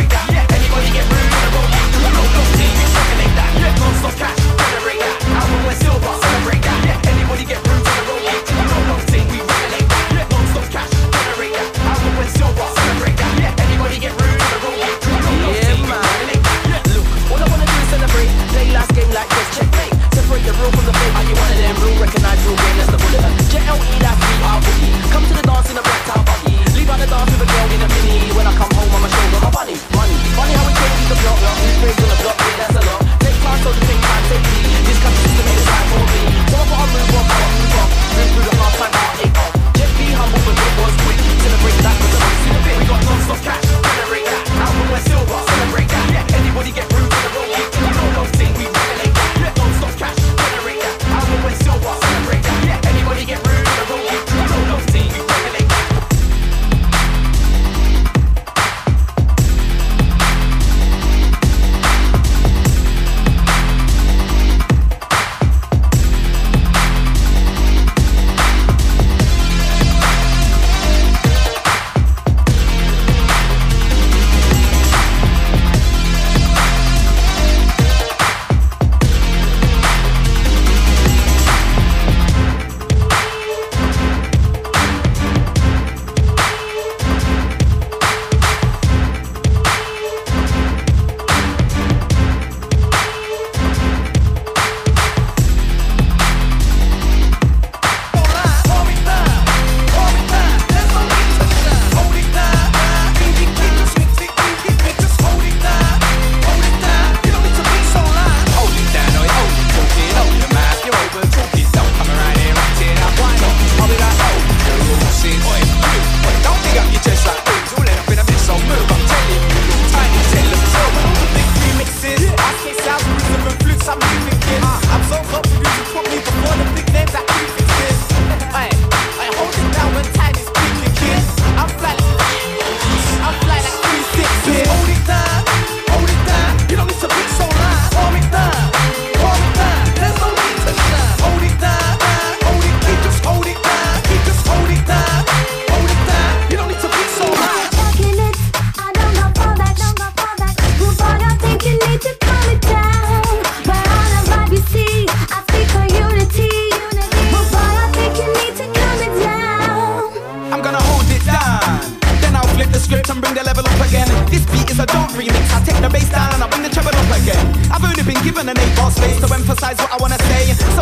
recognize 22.09 22.41
your 22.41 22.57
game, 22.57 22.77
that's 22.81 22.89
the 22.89 22.97
bullet. 22.97 23.21
JLE, 23.53 23.93
that's 24.01 24.17
me, 24.17 24.33
I'll 24.41 24.61
be. 24.65 24.73
Come 25.13 25.23
to 25.29 25.33
the 25.37 25.45
dance 25.45 25.69
in 25.69 25.77
a 25.77 25.83
black 25.85 26.01
reptile 26.01 26.25
body. 26.25 26.53
Leave 26.73 26.89
out 26.89 26.99
the 26.99 27.05
dance 27.05 27.29
with 27.29 27.45
a 27.45 27.49
girl 27.53 27.69
in 27.69 27.81
a 27.85 27.89
mini. 27.93 28.33
When 28.33 28.47
I 28.49 28.53
come 28.57 28.71
home, 28.73 28.89
I'ma 28.97 29.09
show 29.13 29.29
my 29.37 29.51
money, 29.53 29.75
money. 29.93 30.17
Funny 30.33 30.53
how 30.57 30.69
it 30.69 30.75
changes 30.79 31.07
the 31.09 31.17
block, 31.21 31.37
block. 31.37 31.57
Who's 31.61 31.97
on 32.01 32.09
the 32.09 32.17
block, 32.23 32.37
yeah, 32.41 32.57
that's 32.57 32.77
a 32.77 32.83
lot. 32.89 33.01
Take 33.21 33.37
time, 33.45 33.59
so 33.61 33.69
to 33.69 33.81
take 33.85 34.01
time, 34.01 34.23
take 34.29 34.43
me. 34.43 34.68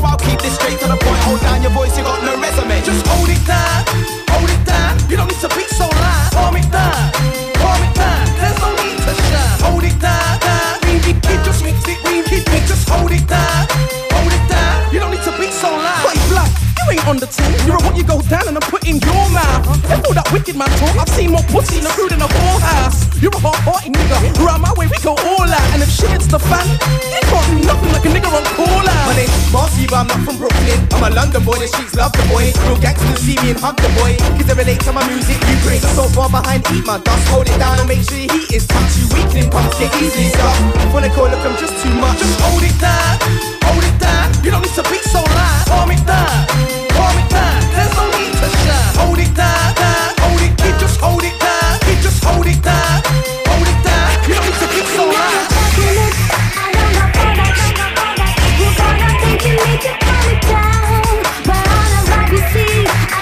I'll 0.07 0.17
keep 0.17 0.39
this 0.41 0.55
straight 0.55 0.79
to 0.79 0.87
the 0.87 0.95
point. 0.95 1.21
Hold 1.27 1.41
down 1.41 1.61
your 1.61 1.71
voice, 1.71 1.97
you 1.97 2.03
got 2.03 2.23
no 2.23 2.39
resume. 2.39 2.81
Just 2.83 3.05
hold 3.07 3.29
it 3.29 3.45
down. 3.45 4.26
On 17.07 17.15
the 17.15 17.27
a 17.27 17.77
what 17.87 17.95
you 17.95 18.03
go 18.03 18.19
down 18.27 18.51
and 18.51 18.59
I 18.59 18.61
put 18.67 18.83
in 18.83 18.99
your 18.99 19.25
mouth. 19.31 19.63
That's 19.87 20.03
all 20.03 20.11
that 20.11 20.27
wicked 20.35 20.59
man 20.59 20.67
talk. 20.75 20.91
I've 20.99 21.07
seen 21.15 21.31
more 21.31 21.43
pussy 21.47 21.79
in 21.79 21.87
a 21.87 21.91
crew 21.95 22.11
than 22.11 22.19
a 22.19 22.27
whorehouse. 22.27 23.07
You're 23.23 23.31
a 23.31 23.39
party 23.39 23.95
nigga. 23.95 24.35
Round 24.43 24.61
my 24.61 24.75
way, 24.75 24.91
we 24.91 24.99
go 24.99 25.15
all 25.15 25.47
out. 25.47 25.67
And 25.71 25.79
if 25.79 25.87
shit 25.87 26.11
hits 26.11 26.27
the 26.27 26.39
fan, 26.39 26.67
you 26.67 27.23
can't 27.31 27.47
do 27.47 27.63
nothing 27.63 27.91
like 27.95 28.03
a 28.03 28.11
nigga 28.11 28.27
on 28.27 28.43
call 28.59 28.83
out. 28.83 29.07
My 29.07 29.15
name's 29.15 29.39
Marcy, 29.55 29.87
but 29.87 30.03
I'm 30.03 30.07
not 30.11 30.19
from 30.27 30.35
Brooklyn. 30.35 30.79
I'm 30.99 31.07
a 31.07 31.09
London 31.15 31.43
boy, 31.47 31.55
the 31.63 31.71
streets 31.71 31.95
love 31.95 32.11
the 32.11 32.27
boy. 32.27 32.51
Real 32.67 32.75
gangsters 32.83 33.23
see 33.23 33.39
me 33.39 33.55
and 33.55 33.59
hug 33.59 33.79
the 33.79 33.87
boy. 33.95 34.19
Cause 34.35 34.47
they 34.51 34.57
relate 34.59 34.83
to 34.83 34.91
my 34.91 35.03
music, 35.07 35.39
you 35.47 35.55
bring. 35.63 35.79
So 35.95 36.11
far 36.11 36.27
behind, 36.27 36.67
eat 36.75 36.83
my 36.83 36.99
dust. 36.99 37.23
Hold 37.31 37.47
it 37.47 37.55
down 37.55 37.79
and 37.79 37.87
make 37.87 38.03
sure 38.03 38.19
your 38.19 38.35
heat 38.35 38.51
is 38.51 38.67
touch. 38.67 38.99
You 38.99 39.07
weakening 39.15 39.47
pumps 39.47 39.79
get 39.79 39.95
easily 39.95 40.27
stuck. 40.35 40.59
When 40.91 41.07
I 41.07 41.09
call, 41.15 41.31
look, 41.31 41.39
I'm 41.39 41.55
just 41.55 41.71
too 41.79 41.93
much. 42.03 42.19
Just 42.19 42.35
hold 42.43 42.63
it 42.67 42.75
down, 42.83 43.56
hold 43.67 43.83
it 43.83 43.97
down. 43.99 44.25
You 44.43 44.51
don't 44.51 44.63
need 44.63 44.75
to 44.75 44.83
be 44.87 44.99
so 45.13 45.19
loud. 45.19 45.65
Calm 45.67 45.91
it 45.91 46.03
down, 46.07 46.47
calm 46.95 47.17
it 47.19 47.29
down. 47.29 47.59
There's 47.75 47.93
no 47.99 48.05
need 48.17 48.33
to 48.41 48.49
shout. 48.63 48.95
Hold 49.01 49.19
it 49.19 49.33
down, 49.35 49.75
down. 49.75 50.09
Hold 50.23 50.41
it, 50.41 50.53
kid, 50.57 50.75
just 50.79 50.99
hold 50.99 51.23
it 51.23 51.37
down. 51.39 51.79
Kid, 51.85 51.99
just 52.01 52.23
hold 52.23 52.47
it 52.47 52.61
down, 52.63 53.01
hold 53.49 53.67
it 53.67 53.79
down. 53.83 54.09
You 54.27 54.33
don't 54.35 54.45
need 54.47 54.59
to 54.63 54.67
be 54.73 54.81
so 54.95 55.03
loud. 55.05 55.47
I 62.89 63.16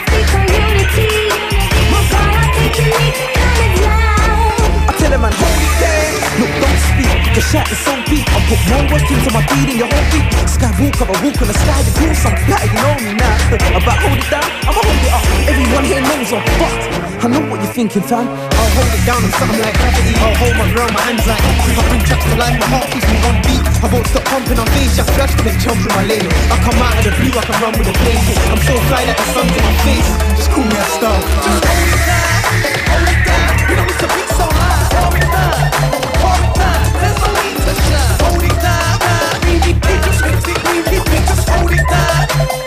The 7.36 7.44
shot 7.44 7.68
is 7.68 7.76
so 7.84 7.92
deep. 8.08 8.24
I 8.32 8.40
put 8.48 8.64
more 8.72 8.96
work 8.96 9.04
into 9.12 9.28
my 9.36 9.44
beat 9.52 9.68
than 9.68 9.76
your 9.76 9.92
whole 9.92 10.08
beat. 10.08 10.24
Skywalk 10.48 10.96
up, 11.04 11.12
I 11.12 11.20
walk 11.20 11.36
on 11.44 11.48
the 11.52 11.58
sky 11.68 11.84
to 11.84 11.92
do 12.00 12.08
better. 12.08 12.32
You 12.48 12.80
know 12.80 12.96
me 13.04 13.12
now. 13.12 13.36
About 13.76 14.00
hold 14.00 14.24
it 14.24 14.30
down, 14.32 14.48
I'ma 14.64 14.80
hold 14.80 15.04
it 15.04 15.12
up. 15.12 15.20
Everyone 15.44 15.84
here 15.84 16.00
knows 16.00 16.32
I'm 16.32 16.40
fucked. 16.56 16.84
I 16.96 17.28
know 17.28 17.44
what 17.52 17.60
you're 17.60 17.76
thinking, 17.76 18.08
fam. 18.08 18.24
I'll 18.24 18.72
hold 18.80 18.88
it 18.88 19.04
down, 19.04 19.20
I'm 19.20 19.36
something 19.36 19.60
like 19.60 19.76
gravity. 19.76 20.16
I'll 20.16 20.32
hold 20.40 20.56
my 20.56 20.68
ground, 20.72 20.96
my 20.96 21.04
hands 21.12 21.28
like 21.28 21.44
I 21.44 21.84
bring 21.92 22.04
tracks 22.08 22.24
to 22.24 22.40
life, 22.40 22.56
my 22.56 22.68
heart 22.72 22.88
keeps 22.88 23.08
me 23.12 23.20
on 23.28 23.36
beat. 23.44 23.64
I 23.84 23.88
won't 23.92 24.08
stop 24.08 24.24
pumping 24.32 24.56
on 24.56 24.70
beats, 24.72 24.96
just 24.96 25.12
flash 25.12 25.36
to 25.36 25.44
jump 25.60 25.84
in 25.84 25.92
my 25.92 26.08
lane. 26.08 26.32
I 26.48 26.56
come 26.64 26.80
out 26.80 26.96
of 26.96 27.04
the 27.04 27.12
blue, 27.20 27.36
I 27.36 27.44
can 27.44 27.58
run 27.60 27.76
with 27.76 27.92
a 27.92 27.96
plane. 28.00 28.24
I'm 28.48 28.64
so 28.64 28.80
fly 28.88 29.04
that 29.12 29.20
the 29.20 29.28
sun's 29.36 29.52
in 29.52 29.60
my 29.60 29.76
face. 29.84 30.08
Just 30.40 30.56
call 30.56 30.64
me 30.64 30.72
a 30.72 30.88
star. 30.88 31.20
Just 31.20 31.68
hold 31.68 31.84
it 31.84 32.00
down, 32.00 32.32
hold 32.96 33.04
it 33.12 33.20
down. 33.20 33.25
Just 41.96 42.65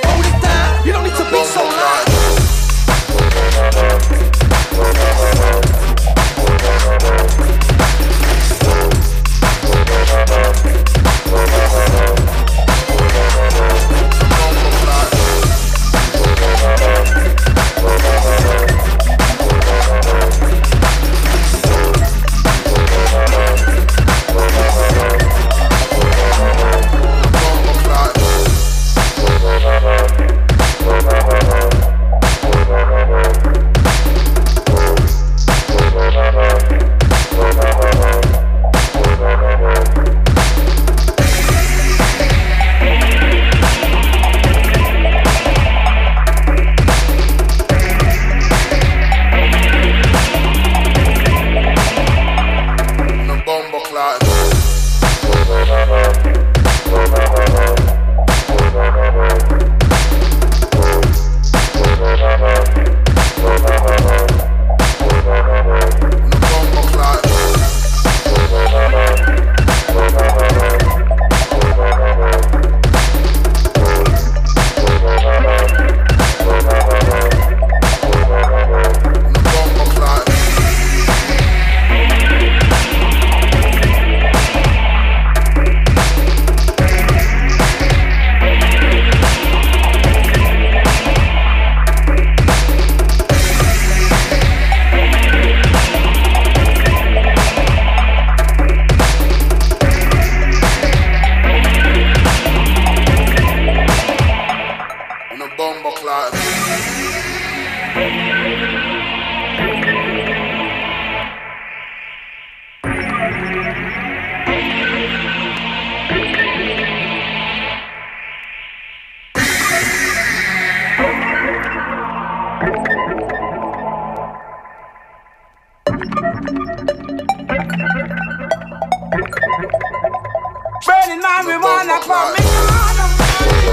Burning 131.60 131.88
marijuana 131.88 131.98
from 132.02 132.32
me. 132.34 132.42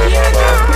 Burning 0.10 0.75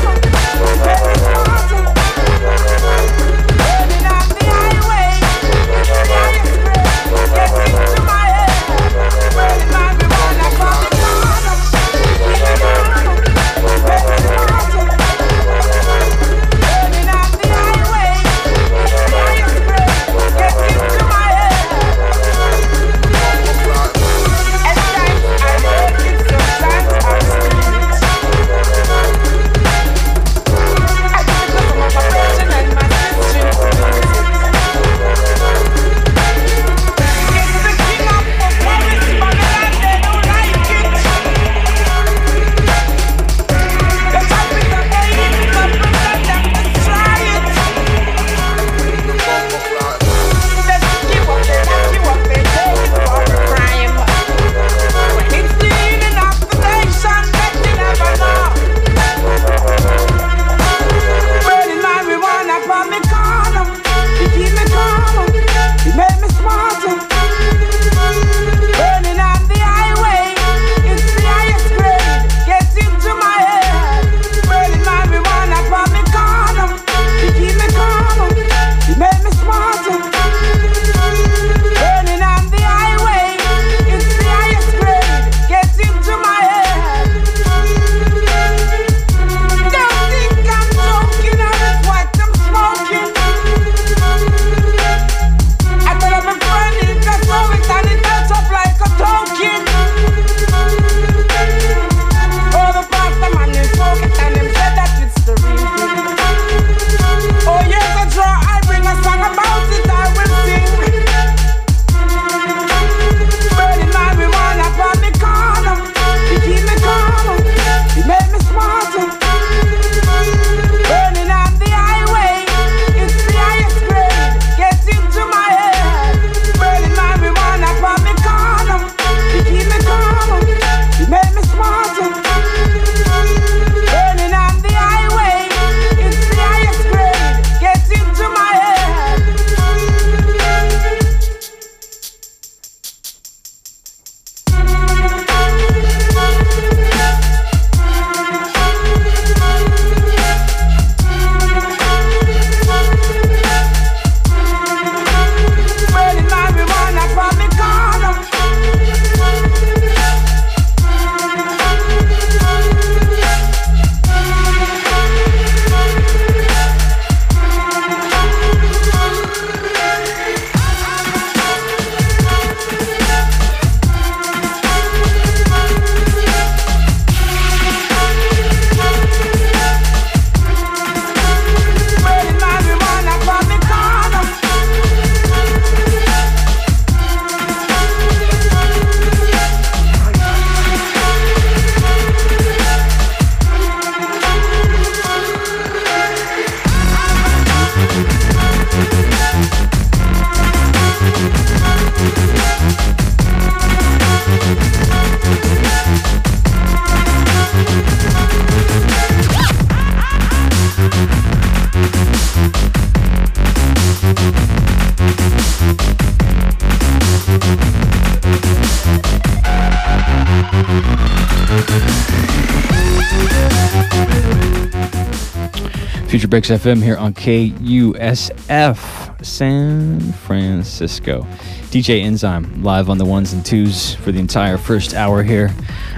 Future 226.10 226.28
Breaks 226.28 226.50
FM 226.50 226.82
here 226.82 226.98
on 226.98 227.14
KUSF 227.14 228.76
San 229.24 230.00
Francisco. 230.00 231.22
DJ 231.70 232.02
Enzyme 232.02 232.64
live 232.64 232.90
on 232.90 232.98
the 232.98 233.06
ones 233.06 233.32
and 233.32 233.46
twos 233.46 233.94
for 233.94 234.12
the 234.12 234.18
entire 234.18 234.58
first 234.58 234.96
hour 234.96 235.22
here. 235.22 235.54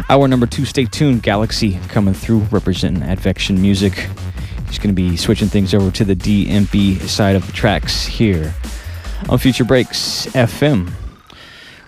Hour 0.09 0.27
number 0.27 0.45
two, 0.45 0.65
stay 0.65 0.83
tuned. 0.83 1.23
Galaxy 1.23 1.79
coming 1.87 2.13
through 2.13 2.39
representing 2.51 3.03
Advection 3.03 3.61
Music. 3.61 3.93
He's 4.67 4.79
going 4.79 4.93
to 4.93 5.01
be 5.01 5.15
switching 5.15 5.47
things 5.47 5.73
over 5.73 5.89
to 5.91 6.03
the 6.03 6.17
DMP 6.17 6.99
side 7.07 7.37
of 7.37 7.47
the 7.47 7.53
tracks 7.53 8.05
here 8.05 8.53
on 9.29 9.37
Future 9.37 9.63
Breaks 9.63 10.25
FM. 10.25 10.91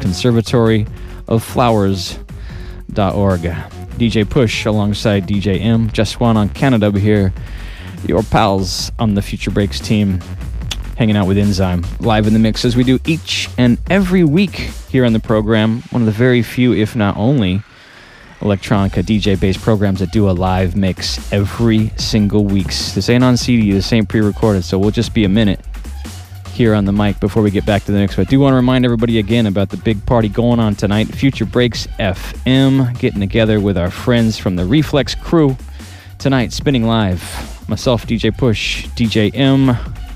conservatoryofflowers.org. 1.27 3.41
DJ 3.99 4.29
Push 4.29 4.66
alongside 4.66 5.27
DJ 5.27 5.61
M. 5.61 5.91
Just 5.91 6.20
one 6.20 6.37
on 6.37 6.49
Canada 6.51 6.87
over 6.87 6.99
here. 6.99 7.33
Your 8.07 8.22
pals 8.22 8.93
on 8.99 9.14
the 9.14 9.22
Future 9.22 9.51
Breaks 9.51 9.81
team 9.81 10.20
hanging 10.99 11.16
out 11.16 11.27
with 11.27 11.39
Enzyme 11.39 11.85
live 12.01 12.27
in 12.27 12.33
the 12.33 12.39
mix 12.39 12.64
as 12.64 12.77
we 12.77 12.83
do 12.83 12.99
each 13.07 13.49
and 13.59 13.79
every 13.91 14.24
week 14.24 14.70
here 14.91 15.05
on 15.05 15.12
the 15.12 15.20
program. 15.20 15.83
One 15.91 16.03
of 16.03 16.07
the 16.07 16.12
very 16.12 16.43
few, 16.43 16.72
if 16.72 16.95
not 16.95 17.16
only, 17.16 17.62
electronica 18.41 19.03
DJ 19.03 19.39
based 19.39 19.61
programs 19.61 20.01
that 20.01 20.12
do 20.12 20.29
a 20.29 20.33
live 20.33 20.77
mix 20.77 21.33
every 21.33 21.91
single 21.97 22.45
week. 22.45 22.66
This 22.66 23.09
ain't 23.09 23.24
on 23.24 23.37
CD, 23.37 23.72
this 23.72 23.93
ain't 23.93 24.09
pre 24.09 24.20
recorded, 24.20 24.64
so 24.64 24.79
we'll 24.79 24.91
just 24.91 25.14
be 25.14 25.24
a 25.24 25.29
minute 25.29 25.61
here 26.57 26.74
on 26.74 26.86
the 26.86 26.92
mic 26.92 27.20
before 27.20 27.42
we 27.42 27.50
get 27.50 27.66
back 27.66 27.84
to 27.84 27.92
the 27.92 27.98
mix. 27.98 28.16
But 28.16 28.26
I 28.26 28.30
do 28.30 28.40
want 28.40 28.52
to 28.52 28.57
remind 28.57 28.86
everybody 28.86 29.18
again 29.18 29.44
about 29.44 29.68
the 29.68 29.76
big 29.76 30.04
party 30.07 30.30
going 30.30 30.59
on 30.59 30.74
tonight 30.74 31.04
Future 31.04 31.44
Breaks 31.44 31.86
FM, 31.98 32.98
getting 32.98 33.20
together 33.20 33.61
with 33.61 33.76
our 33.76 33.90
friends 33.90 34.38
from 34.38 34.57
the 34.57 34.64
Reflex 34.64 35.14
crew 35.14 35.54
tonight, 36.18 36.54
spinning 36.54 36.84
live. 36.84 37.20
Myself, 37.68 38.07
DJ 38.07 38.34
Push, 38.34 38.86
DJ 38.88 39.30
M, 39.34 39.66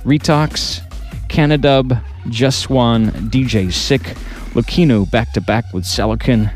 Retox, 0.02 0.80
Canadub, 1.28 2.02
Just 2.30 2.60
Swan, 2.60 3.10
DJ 3.28 3.70
Sick, 3.70 4.00
Lucino 4.54 5.10
back 5.10 5.32
to 5.34 5.42
back 5.42 5.70
with 5.74 5.84
Salakin, 5.84 6.50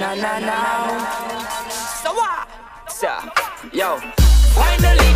na 0.00 0.14
na 0.14 0.38
na. 0.40 0.56
So 2.02 2.12
what? 2.14 2.48
So, 2.88 3.12
yo. 3.72 4.00
Finally 4.54 5.09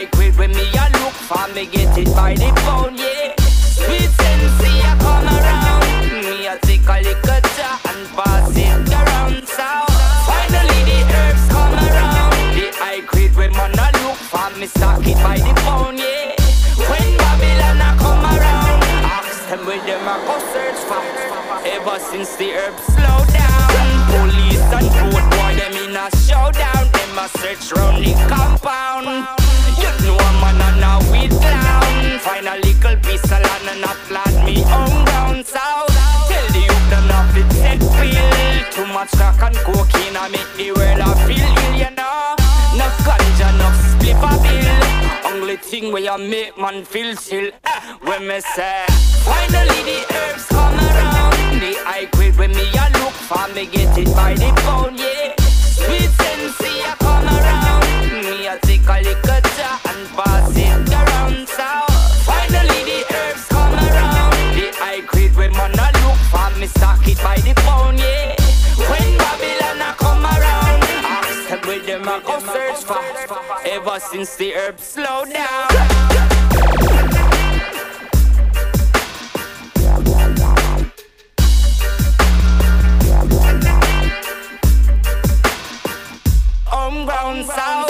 I 0.00 0.06
quit 0.06 0.34
when 0.38 0.50
me 0.52 0.64
a 0.64 0.88
look 0.96 1.12
for 1.12 1.46
me 1.52 1.66
get 1.66 1.92
it 1.98 2.08
by 2.16 2.32
the 2.32 2.48
phone, 2.64 2.96
yeah. 2.96 3.36
Sweet 3.36 4.08
sensei 4.08 4.80
a 4.80 4.96
come 4.96 5.28
around. 5.28 6.08
Me 6.24 6.46
a 6.46 6.56
take 6.64 6.88
a 6.88 7.04
little 7.04 7.40
jar 7.52 7.76
and 7.84 8.08
pass 8.16 8.48
it 8.56 8.80
around. 8.96 9.44
So 9.44 9.68
finally 10.24 10.80
the 10.88 11.04
herbs 11.04 11.44
come 11.52 11.76
around. 11.76 12.32
The 12.56 12.72
I 12.80 13.04
quit 13.06 13.36
when 13.36 13.52
man 13.52 13.76
a 13.76 13.92
look 14.00 14.16
for 14.16 14.48
me 14.56 14.68
stock 14.72 15.04
it 15.04 15.20
by 15.20 15.36
the 15.36 15.52
phone, 15.68 16.00
yeah. 16.00 16.32
When 16.88 17.08
Babylon 17.20 17.84
a 17.84 17.90
come 18.00 18.24
around, 18.24 18.80
ask 19.04 19.52
them 19.52 19.66
where 19.68 19.84
them 19.84 20.08
a 20.08 20.16
go 20.24 20.40
search 20.48 20.80
for. 20.88 21.04
Ever 21.68 21.98
since 22.08 22.36
the 22.40 22.56
herbs 22.56 22.84
slow 22.96 23.20
down, 23.36 23.68
police 24.08 24.64
and 24.64 24.88
road 25.12 25.28
boy 25.28 25.52
them 25.60 25.76
in 25.76 25.92
a 25.92 26.08
showdown. 26.24 26.89
A 27.20 27.28
search 27.38 27.72
round 27.76 28.02
the 28.02 28.14
compound. 28.32 29.04
You 29.76 29.92
know 30.06 30.16
a 30.16 30.30
man 30.40 30.56
and 30.56 30.84
a 30.88 31.12
weed 31.12 31.30
clown. 31.30 32.18
Find 32.20 32.48
a 32.48 32.56
little 32.56 32.96
piece 33.04 33.24
of 33.24 33.42
land 33.44 33.68
and 33.68 33.84
a 33.84 33.92
plant 34.08 34.44
me 34.46 34.64
on 34.64 35.04
ground 35.04 35.44
south. 35.44 35.92
Tell 36.28 36.46
the 36.48 36.60
youth 36.60 36.88
them 36.88 37.06
not 37.08 37.30
fit 37.34 37.52
set 37.52 37.78
feel. 38.00 38.72
Too 38.72 38.90
much 38.90 39.10
crack 39.10 39.42
and 39.42 39.56
cocaine 39.56 40.16
I 40.16 40.28
make 40.30 40.48
the 40.56 40.72
world 40.72 41.00
a 41.00 41.14
feel 41.26 41.44
ill, 41.44 41.74
you 41.76 41.90
know. 41.92 42.36
No 42.80 42.88
ganja, 43.04 43.52
no 43.60 43.68
split 43.84 44.16
a 44.16 44.32
bill. 44.40 45.30
Only 45.30 45.56
thing 45.56 45.92
where 45.92 46.02
you 46.02 46.16
make 46.26 46.56
man 46.56 46.86
feel 46.86 47.14
still. 47.16 47.50
eh, 47.64 47.80
when 48.00 48.26
me 48.26 48.40
say, 48.40 48.86
finally 49.28 49.80
the 49.84 50.06
herbs 50.16 50.46
come 50.46 50.74
around. 50.74 51.60
The 51.60 51.76
I 51.84 52.08
quit 52.12 52.38
when 52.38 52.52
me 52.52 52.64
a 52.72 52.88
look 52.98 53.12
for 53.12 53.46
me 53.54 53.66
get 53.66 53.98
it 53.98 54.08
by 54.16 54.32
the 54.32 54.48
phone, 54.64 54.96
yeah. 54.96 55.34
Sweet 55.80 56.10
come 56.18 56.68
around. 56.68 56.99
Little 58.90 59.40
jar 59.56 59.78
uh, 59.78 59.90
and 59.90 60.08
pass 60.10 60.56
it 60.56 60.92
around. 60.92 61.48
So 61.48 61.68
finally 62.26 62.80
the 62.84 63.00
herbs 63.14 63.46
come 63.46 63.72
around. 63.72 64.34
The 64.54 64.66
I 64.82 65.02
quit 65.06 65.34
when 65.36 65.52
man 65.52 65.72
a 65.72 65.88
look 66.04 66.18
for 66.28 66.50
me 66.58 66.66
stock 66.66 67.06
it 67.08 67.16
by 67.22 67.36
the 67.36 67.54
phone, 67.62 67.96
yeah. 67.96 68.34
When 68.90 69.16
Babylon 69.16 69.80
a 69.80 69.94
come 69.96 70.24
around, 70.26 70.82
ask 71.06 71.48
them 71.48 71.60
where 71.66 71.80
them 71.80 72.02
a 72.02 72.20
go 72.20 72.40
search 72.40 72.84
for. 72.84 73.00
Ever 73.66 74.00
since 74.00 74.36
the 74.36 74.54
herbs 74.54 74.84
slow 74.84 75.24
down. 75.24 75.68
Homegrown 86.66 87.44
sound. 87.44 87.89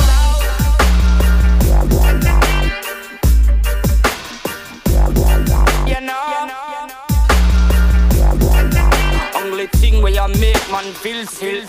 Man 10.71 10.93
feel 10.95 11.27
still. 11.27 11.67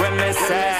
When 0.00 0.16
me 0.16 0.32
say. 0.32 0.78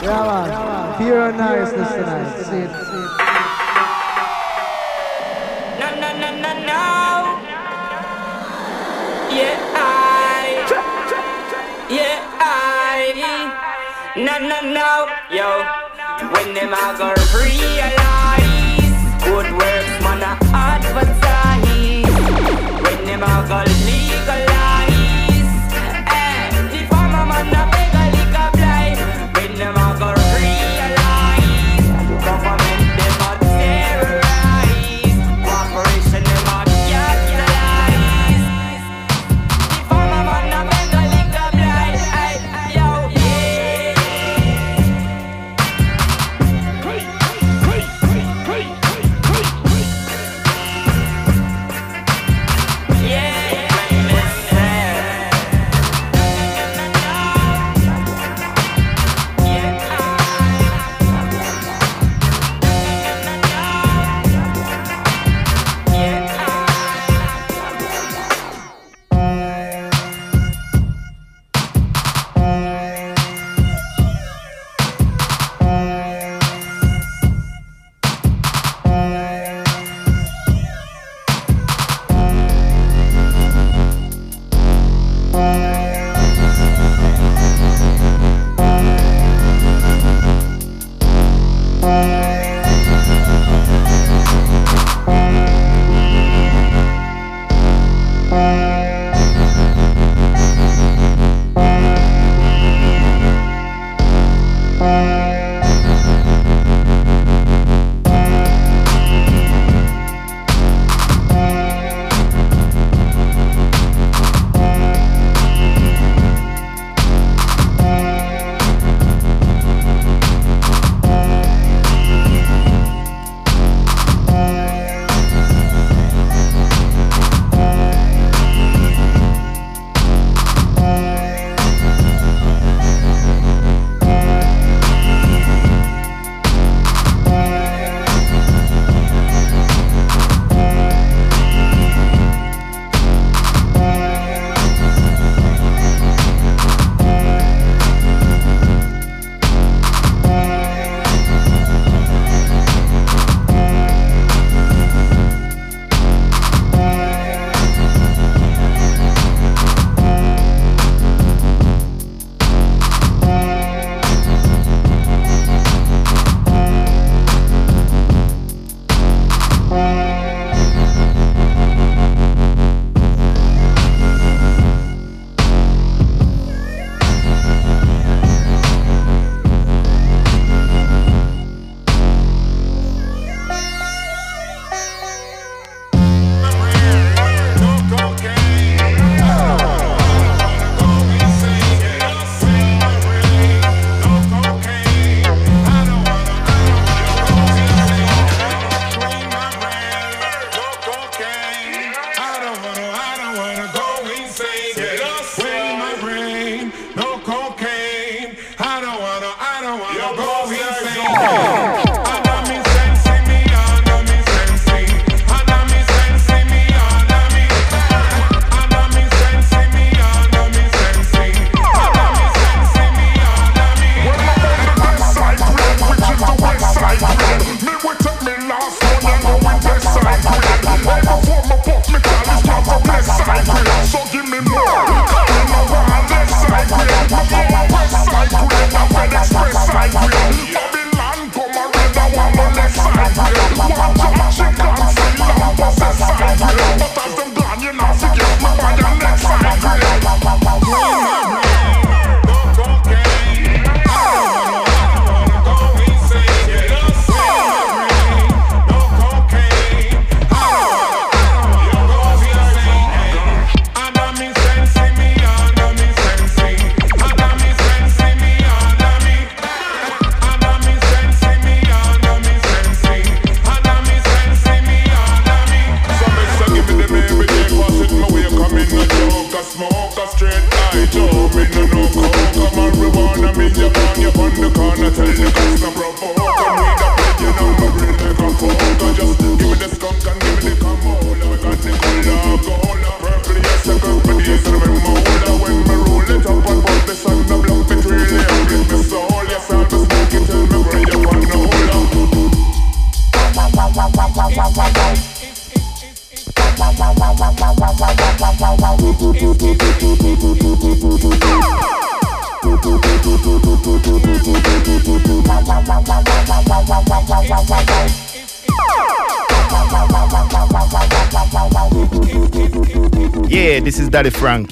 Yeah, 0.00 0.24
man. 0.26 0.96
Pure 0.96 1.32
niceness 1.32 1.92
tonight. 1.92 2.42
See 2.44 2.56
it. 2.56 2.70
No, 2.70 3.27
No, 14.18 14.36
no, 14.36 14.60
no. 14.62 15.06
Yo, 15.30 15.62
when 16.32 16.52
them 16.52 16.74
a 16.74 16.98
go 16.98 17.14
realize 17.38 18.90
good 19.22 19.48
works, 19.52 20.02
man, 20.02 20.22
a 20.22 20.36
advertise. 20.52 22.02
When 22.82 23.04
them 23.06 23.22
a 23.22 23.46
go 23.48 23.77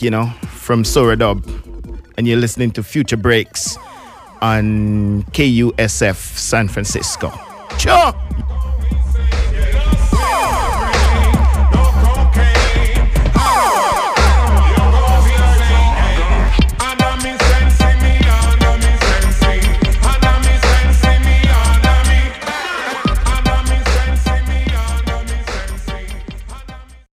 you 0.02 0.10
know, 0.10 0.26
from 0.48 0.84
Sora 0.84 1.16
Dub. 1.16 1.44
And 2.18 2.26
you're 2.26 2.38
listening 2.38 2.70
to 2.72 2.82
Future 2.82 3.16
Breaks 3.16 3.76
on 4.42 5.22
KUSF 5.32 6.16
San 6.16 6.68
Francisco. 6.68 7.32
Sure. 7.78 8.12